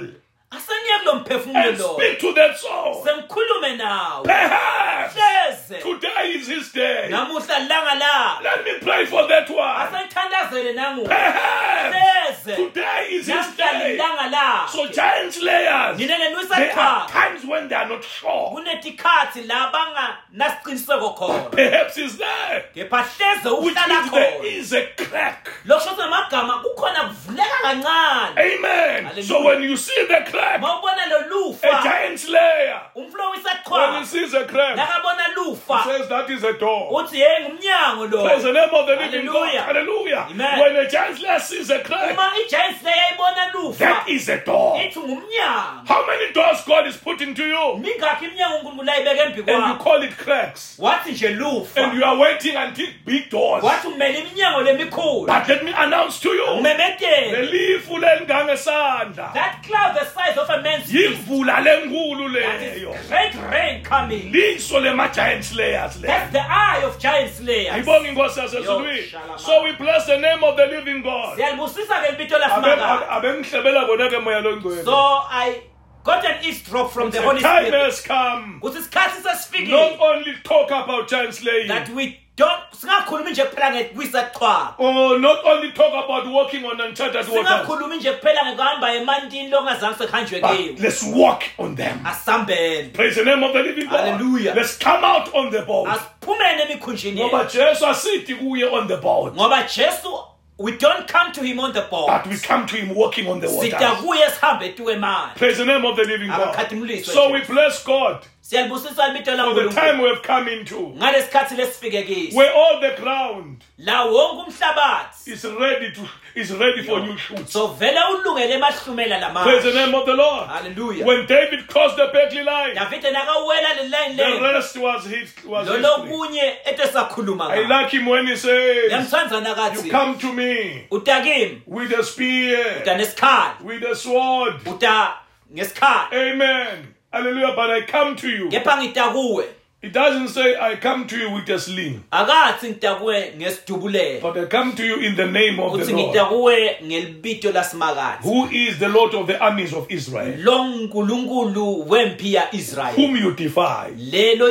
[0.55, 1.69] aseniye kulo mphefumulo.
[1.69, 4.23] And speak to that soul sengikhulume nawe.
[4.23, 5.81] Perhaps hleze.
[5.81, 7.07] today is his day.
[7.09, 8.39] Namuhla langa la.
[8.43, 9.87] Let me pray for that one.
[9.87, 13.97] Asengithandazele perhaps today is his namhla day.
[13.97, 14.65] lilanga la.
[14.67, 16.17] So giant slayers nina
[16.49, 18.51] there are times when they are not sure.
[18.53, 21.51] Kunetikhathi la banganasiqiniseko khona.
[21.51, 22.65] Perhaps is there.
[22.75, 25.49] Kepha hleze which uhlala means there khona is a crack.
[25.65, 28.37] Lokusho namagama kukhona kuvuleka kancane.
[28.37, 29.05] Amen.
[29.05, 29.23] Hallelujah.
[29.23, 33.39] so when you see the crack ma ubona lo a lufa giant slayer umflo when
[33.39, 37.27] he wisaqhwa sees a crack nakabona he lufa says that is a door uthi ye
[37.41, 39.49] ngumnyango lo Praise the name of the living God.
[39.49, 39.61] Hallelujah.
[39.61, 40.27] Hallelujah.
[40.31, 40.59] Amen.
[40.59, 44.37] When a giant slayer sees a crack, uma igiant slayer ibona lufa that is a
[44.45, 44.75] door.
[44.77, 47.77] ithi ngumnyango How many doors God is putting to you?
[47.79, 50.75] mingakhi iminyango unkulunkulu ayibeke embi And you kwakho call it cracks.
[50.79, 53.63] wathi nje And lufa you are waiting until big doors.
[53.63, 56.45] wathi umele iminyango lemikhulu But let me announce to you.
[56.45, 63.07] umemetele lelifu lelingangesandla that cloud the size of a man's yimvula lenkulu leyo.
[63.07, 64.31] great rain coming.
[64.31, 67.73] Liso lema-giant slayers leyo that's the eye of giant slayers.
[67.73, 71.37] Ayibonga inkosi Yo, yasezulwini so we bless the name of the living god.
[71.37, 75.61] Siyalibusisa ke libito lasimanga abe- bona-ke moya longcwele so i
[76.03, 77.83] got an eavesdrop from the the holy time spirit.
[77.85, 78.59] has come.
[78.61, 81.67] Not only talk about giant slaying.
[81.67, 86.81] That we don't singakhulumi nje kuphela ngekwisachwaba or oh, not only talk about walking on
[86.81, 87.45] uncharted waters.
[87.45, 91.99] Singakhulumi nje kuphela ngekuhamba emantini lokungazange sekuhanjwe kiwo but let's walk on them.
[92.05, 92.93] Asambele.
[92.93, 93.99] Praise the name of the living god.
[93.99, 94.53] Hallelujah.
[94.55, 95.87] let's come out on the boat.
[95.87, 97.57] Asiphumeni emikhunjini ngoba yethu.
[97.57, 99.35] Jesu asithi kuye on the boat.
[99.35, 100.09] Ngoba jesu
[100.57, 102.07] we don't come to him on the boat.
[102.07, 103.71] but we come to him walking on the water.
[103.73, 104.01] waters.
[104.01, 107.03] kuye sihambe etuwemali Praise the name of the living God.
[107.03, 111.55] So we bless God siyalibusisa libito for the time we have come into, ngale sikhathi
[111.55, 116.01] lesifike kiso where all the ground la wonke umhlabathi is ready to
[116.35, 117.53] is ready for new shoots.
[117.53, 120.47] so vele ulungele emahlumela Praise the name of the Lord.
[120.49, 121.05] Hallelujah.
[121.05, 125.33] When David crossed the battle line, davide nakawela le line the le rest was his
[125.45, 125.81] was history.
[125.83, 130.33] lolokunye ete sakhuluma I ngalo like him when he says, yamthanda "You nakathi come to
[130.33, 135.13] me utakimi with a spear, uta nesikhali with a sword." uta
[135.53, 136.92] ngesikhali Amen.
[137.13, 137.53] Hallelujah.
[137.55, 138.49] But I come to you.
[138.49, 139.45] kepha ngita kuwe
[139.83, 144.37] It doesn't say I come to you with a sling, akathi ngita kuwe ngesidubulelo but
[144.37, 146.07] I come to you in the name of the Lord.
[146.07, 151.89] ngita kuwe ngelibito lasimakade who is the Lord of the armies of Israel, lo nkulunkulu
[151.89, 153.91] wempi ya israyeli whom you defy.
[154.11, 154.47] lelo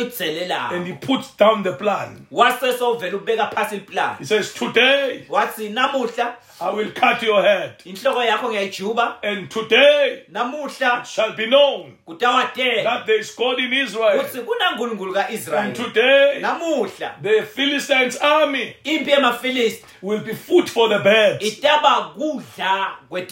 [0.70, 2.26] And he puts down the plan.
[2.30, 7.72] wase sovela ubeka phasi iliplan He says, Today wathi namuhla I will cut your head,
[7.84, 14.22] inhloko yakho ngiyayijuba and today namuhla shall be known that there is God in Israel.
[14.22, 20.98] kunankulunkulu And ka-israyeli today namuhla the Philistines' army impi yemafilisti will be food for the
[20.98, 21.44] birds.
[21.44, 23.22] itaba kudla We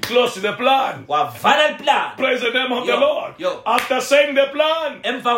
[0.00, 1.04] close the plan.
[2.16, 3.34] Praise the name of Yo, the Lord.
[3.38, 3.62] yo.
[3.66, 5.36] After saying the plan, emva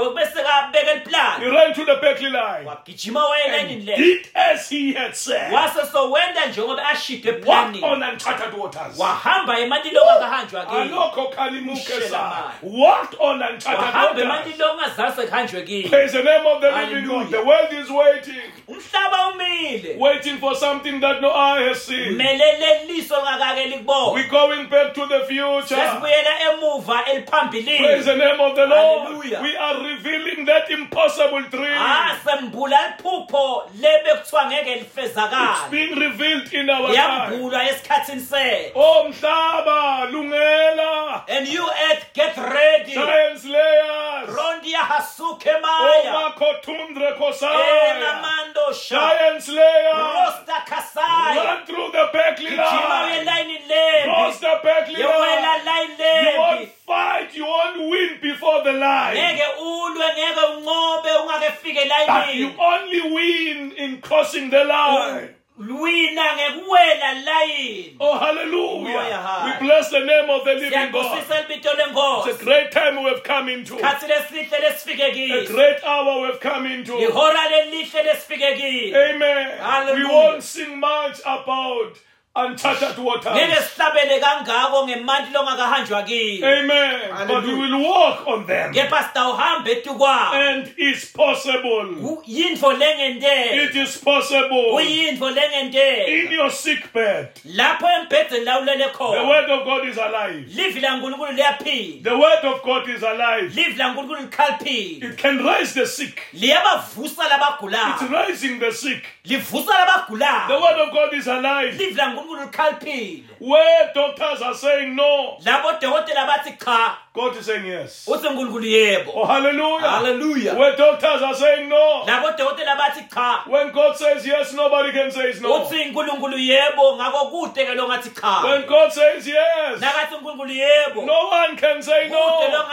[1.38, 2.64] he ran to the battle line.
[2.66, 5.53] wagijima wayelenini And le did as he had said.
[5.53, 8.99] wase sowenda njengoba ashide Walk on uncharted waters.
[8.99, 12.53] wahamba emanini okakahanjwa kiwo alokho khalimuke sa.
[12.62, 17.07] walked on uncharted wahamba waters emanini okungazange sekuhanjwe kiwo praise the name of the living
[17.07, 17.30] God.
[17.30, 18.51] The world is waiting.
[18.68, 19.99] Umhlaba umile.
[19.99, 22.16] Waiting for something that no eye has seen.
[22.18, 24.14] Melele liso lingakake likubona.
[24.14, 25.74] We're going back to the future.
[25.74, 27.03] Sesibuyela emuva
[27.33, 29.09] praise the name of the Lord.
[29.09, 29.43] Hallelujah.
[29.43, 31.78] we are revealing that impossible dream.
[31.78, 38.20] Ah sembula liphupho lebe kuthiwa ngeke it's lifezakala being revealed in our time yambulwa esikhathini
[38.20, 47.12] sethu oh mhlaba lungela and you earth get ready giant slayers rondi hasuke maya Omakotundre
[47.18, 47.97] Kosaya.
[47.97, 49.95] elamando sha Slayer.
[49.95, 52.05] rosta kasaya Run through the
[52.37, 53.12] gijima line.
[53.12, 55.91] uyelayini lembi Cross the battle yewela line.
[55.99, 59.16] You won't fight, you won't win before the line.
[59.16, 65.35] ngeke ulwe ngeke unqobe ungakefike But you only win in crossing the line.
[65.59, 69.44] Wina ngekuwela layini Oh, hallelujah.
[69.61, 71.05] We bless the name of the living God.
[71.05, 73.74] libito It's a lenkosi great time we have come into.
[73.76, 76.92] khathi lesihle lesifike A kiso great hour we have come into.
[76.98, 79.59] ihora lelihle lesifike kilo Amen.
[79.59, 80.09] Hallelujah.
[80.09, 81.96] We won't sing much about
[82.35, 83.70] uncharted ngeke waters.
[83.74, 87.28] sihlabele kangako ngemanti longakahanjwa kiyo Amen.
[87.28, 88.72] But we will walk on them.
[88.72, 91.87] kepha sitawuhamba etukwawo And it's possible.
[92.01, 94.70] Ku- yintfo lengentela It is possible.
[94.72, 99.99] kuyintfo lengentela In your sick bed, lapho embhedeni lawulele the khona word of God is
[99.99, 100.47] alive.
[100.55, 103.53] livi lankulunkulu liyaphila The word of God is alive.
[103.55, 106.20] livi lankulunkulu likhaliphile It can raise the sick.
[106.33, 109.05] liyabavusa It's labagulayo raising the sick.
[109.24, 111.76] livusa The labagulayo word of God is alive.
[111.78, 117.67] livi lankulunkulu likhaliphile Where doctors are saying no, labo dokotela bathi cha God is saying
[117.67, 118.09] yes.
[118.09, 119.81] uthi nkulunkulu yebo Oh, hallelujah.
[119.91, 120.55] Hallelujah.
[120.55, 125.35] Where doctors are saying no, labo bathi cha when God says yes, nobody can say
[125.43, 125.61] no.
[125.65, 127.87] uthi nkulunkulu yebo ngako kude ke lo
[128.21, 132.65] cha When God says yes, nakathi unkulunkulu yebo no one can say kude no.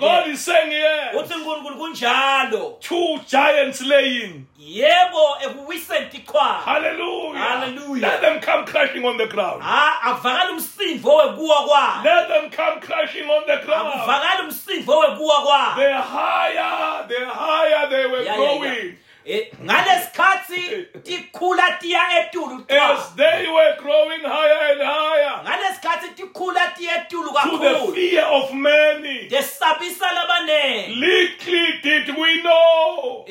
[0.00, 1.14] God ngeke is saying yes.
[1.14, 4.46] uthi unkulunkulu kunjalo Two giants laying.
[4.58, 7.38] yebo ekuwiseni tikhwama Hallelujah.
[7.38, 8.02] Hallelujah.
[8.02, 9.62] Let them come crashing on the ground.
[9.62, 13.88] ha akuvakali umsindvo wekuwa kwabo Let them come crashing on the ground.
[13.94, 18.58] akuvakali umsindvo wekuwa kwabo They're higher, they're higher, they were Ya, ya, ya.
[18.58, 18.94] growing.
[19.24, 26.96] Eh, ngalesikhatsi tikhula tiya etulu As they were growing higher and higher ngalesikhatsi tikhula tiya
[27.06, 29.28] etulu to the kakhulu fear of many.
[29.28, 33.24] tesabisa labanengi Little did we know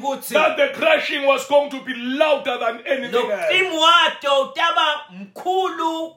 [0.00, 3.52] kutsi that the crashing was going to be louder than anything else.
[3.52, 6.16] loqimu wato utaba mkhulu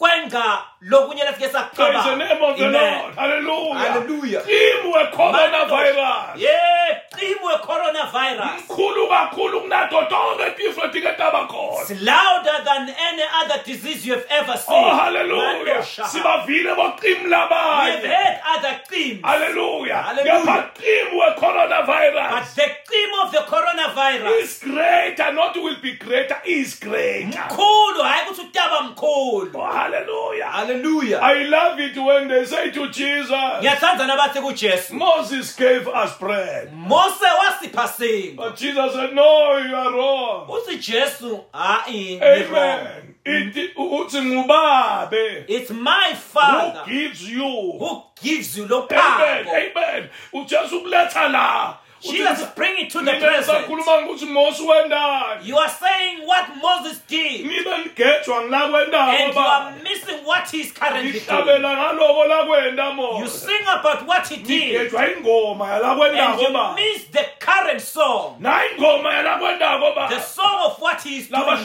[0.00, 3.02] kwenga lokunye lefike Praise the name of the Amen.
[3.02, 3.14] Lord.
[3.14, 3.74] Hallelujah.
[3.74, 4.42] Hallelujah.
[4.42, 6.40] Team were coronavirus.
[6.40, 6.80] ye
[7.20, 11.48] qimu we-coronavirus Mkhulu kakhulu kunato tonke tifo tiketaba.
[11.82, 14.84] It's louder than any other disease you have ever oh, seen.
[14.84, 15.64] Oh hallelujah.
[15.64, 16.08] Mando shaha.
[16.08, 19.20] Sibavile boqim We have had other themes.
[19.22, 20.02] Hallelujah.
[20.02, 20.32] Hallelujah.
[20.32, 26.36] Ngapha team were But the theme of the coronavirus, Is greater, not will be greater,
[26.46, 27.38] is greater.
[27.38, 29.50] mkhulu, hayi ukuthi utaba mkhulu.
[29.54, 30.46] Oh, hallelujah.
[30.46, 31.18] Hallelujah.
[31.22, 36.72] I love it when they say to Jesus, Ngiyathanda nabathi kuJesu, Moses gave us bread.
[36.72, 38.36] Mose wasipha singo.
[38.36, 40.48] But Jesus said, No, you are wrong.
[40.48, 42.80] Uthi Jesu, hayi, ni wrong.
[42.80, 43.14] Amen.
[43.24, 47.42] It- uthi ngubabe It's my who Father gives you.
[47.44, 49.44] who gives you lo Amen.
[49.44, 49.50] phako.
[49.50, 50.08] Amen.
[50.32, 53.46] ujesu kuletha la Jesus bring it to the present.
[53.46, 59.34] sakhuluma ngokuthi mose wendani You are saying what Moses did, nibe nigejwa ngila kwendako and
[59.34, 61.22] you are missing what he's currently doing.
[61.22, 67.04] ngihlabela ngaloko lakwenda You sing about what he did, ngigejwa ingoma yala and you miss
[67.12, 71.64] the current song, na ingoma yala kwendako the song of what he is doing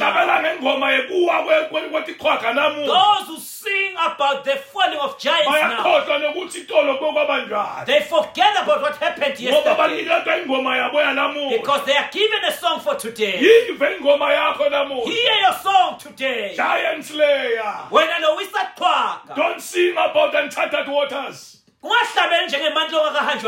[2.85, 8.63] Those who sing about the falling of giants now, bayakhohlwa nokuthi itolo kwekwaba they forget
[8.63, 9.75] about what happened yesterday.
[9.75, 13.39] baniketwa ingoma yabo yanamuhla because they are given a song for today.
[13.39, 15.11] yive ingoma yakho namuhla.
[15.11, 16.53] Hear your song today.
[16.55, 17.87] giant slayer.
[17.91, 22.45] Wena lo wisaqhwaga don't sing about uncharted waters ungahlabeli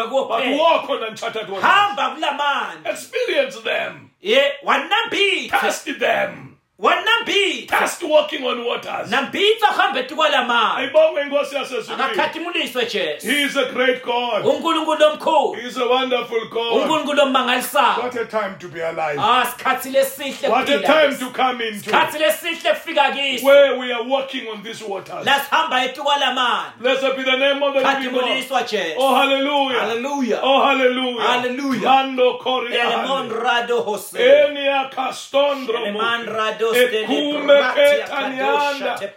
[0.10, 4.10] kuwo but kuphela walk on uncharted waters hamba kulamandla experience them.
[4.22, 9.12] Ye wanambitha test them wanambitha test walking on waters.
[9.12, 14.46] Nambitha uhambe tukwalamandla ayibonge inkosi yasezulwini akakhathimuliswe jesu he is a great god.
[14.46, 15.54] Unkulunkulu omkhulu.
[15.54, 16.74] He is a wonderful god.
[16.74, 19.20] Unkulunkulu omangalisayo what a time to be alive.
[19.20, 23.94] Ah sikhathi lesihle what a time to come into sikhathi lesihle kufika kiso where we
[23.94, 25.26] are walking on these waters.
[25.26, 29.80] La sihamba etukwalamandla blessed be the name of the living god khathimuliswa jesu oh hallelujah.
[29.80, 30.40] Hallelujah.
[30.44, 31.28] Oh hallelujah.
[31.28, 31.82] Hallelujah.
[31.82, 36.32] mando koria elemon rado hose Enia castondro Eleman muke.
[36.76, 38.08] Ekume ketanianda.
[38.08, 39.08] kadosha te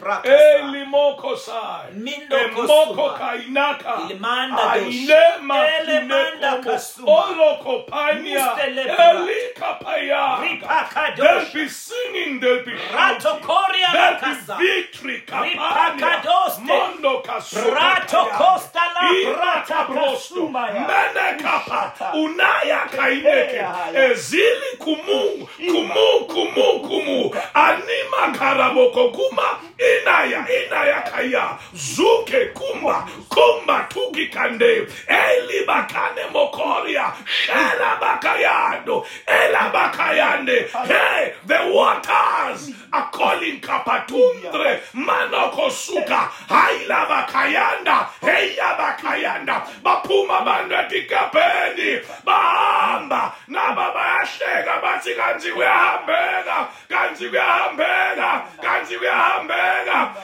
[1.36, 1.92] sai.
[1.94, 3.94] Mindo Emoko kainaka.
[4.04, 5.36] Ilimanda dosha.
[5.40, 6.62] Ainema Elemanda kinekomo.
[6.62, 7.12] kasuma.
[7.12, 8.46] Oloko pania.
[8.46, 9.10] Mustele bra.
[9.10, 10.38] Elika paya.
[10.42, 13.42] Ripaka They'll be singing, they'll be shouting.
[13.92, 15.22] There'll be victory.
[15.26, 16.22] Kapania.
[16.60, 18.38] Mondo kasuka Rato kaya.
[18.38, 18.80] costa
[19.24, 20.34] Irata brosto.
[20.34, 20.86] Sumaya.
[20.88, 22.12] Menekapa.
[22.14, 23.64] Unaya kaineke.
[23.94, 25.48] Ezili kumu.
[25.56, 27.34] Kumu kumu kumu.
[28.40, 29.12] Karamoco
[29.80, 31.58] inaya inaya kaya.
[31.74, 37.12] Zuke kumba kumba tukikande elibakane mokoria.
[37.24, 53.32] Shelabakayando elabakayande hey the waters are calling kapatundre manokosuka hailabakayanda heyabakayanda baphuma abantu etikapeni bahamba.
[53.48, 59.69] Naba bayahleka bathi kanzi kuyahambeka kanzi kuyahambeka kanzi kuyahambeka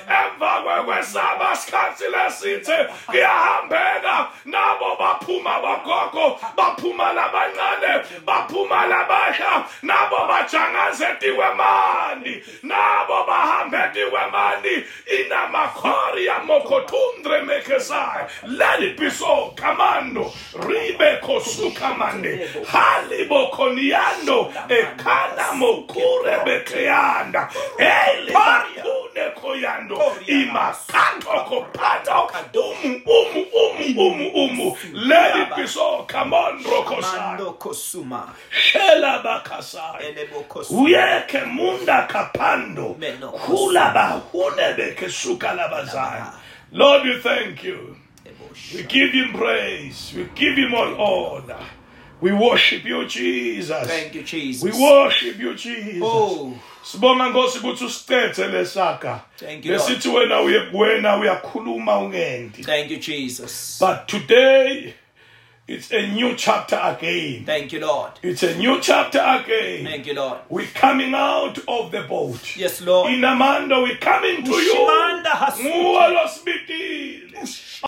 [0.08, 4.28] Emva kwekwesaba sikhathi lesithe kuyahambeka.
[4.44, 6.38] Nabo baphuma bagogo.
[6.56, 8.04] Baphuma labancane.
[8.24, 9.64] Baphuma labasha.
[9.82, 12.42] Nabo bajangazetiwe mani.
[12.62, 14.84] Nabo bahambetiwe mani.
[15.18, 18.26] Inamakhoria mokotundre mekesai.
[18.46, 19.52] Let it be so.
[19.56, 20.32] Kamando.
[20.66, 22.48] Ribe kosukamande.
[22.66, 24.52] Halibo koniando.
[24.68, 27.48] Ekana mokure bekeanda.
[27.78, 29.96] Eli bakune koyando.
[30.26, 32.30] Imakato kopato.
[32.54, 34.76] Umu, umu, umu, umu, umu.
[34.92, 36.04] Let it be so.
[36.08, 37.58] Come on, Rokosai.
[37.58, 38.34] Kosuma.
[38.50, 40.02] Shela bakasai.
[40.02, 40.44] Elebo.
[40.70, 42.96] Uyeke munda kapando.
[43.46, 46.32] Kula bahune beke suka labazai.
[46.72, 47.96] Lord, we thank you.
[48.74, 50.12] We give him praise.
[50.16, 51.60] We give him all honor.
[52.20, 53.86] We worship you, Jesus.
[53.86, 54.62] Thank you, Jesus.
[54.62, 56.02] We worship you, Jesus.
[56.02, 59.20] Oh, Sibonga Nkosi ukuthi lesaka.
[59.36, 59.88] Thank you, Lord.
[59.88, 60.58] Besithi wena uye
[61.20, 62.64] uyakhuluma ungendi.
[62.64, 63.78] thank you, Jesus.
[63.80, 64.94] But today
[65.68, 67.44] it's a new chapter again.
[67.44, 68.12] Thank you, Lord.
[68.22, 69.84] It's a new chapter again.
[69.84, 70.38] Thank you, Lord.
[70.48, 72.56] We're coming out of the boat.
[72.56, 73.12] Yes, Lord.
[73.12, 74.72] In Amanda, we're coming to you.
[74.72, 75.68] Ushimanda hasuki.
[75.68, 77.82] Nguwe losibitiza.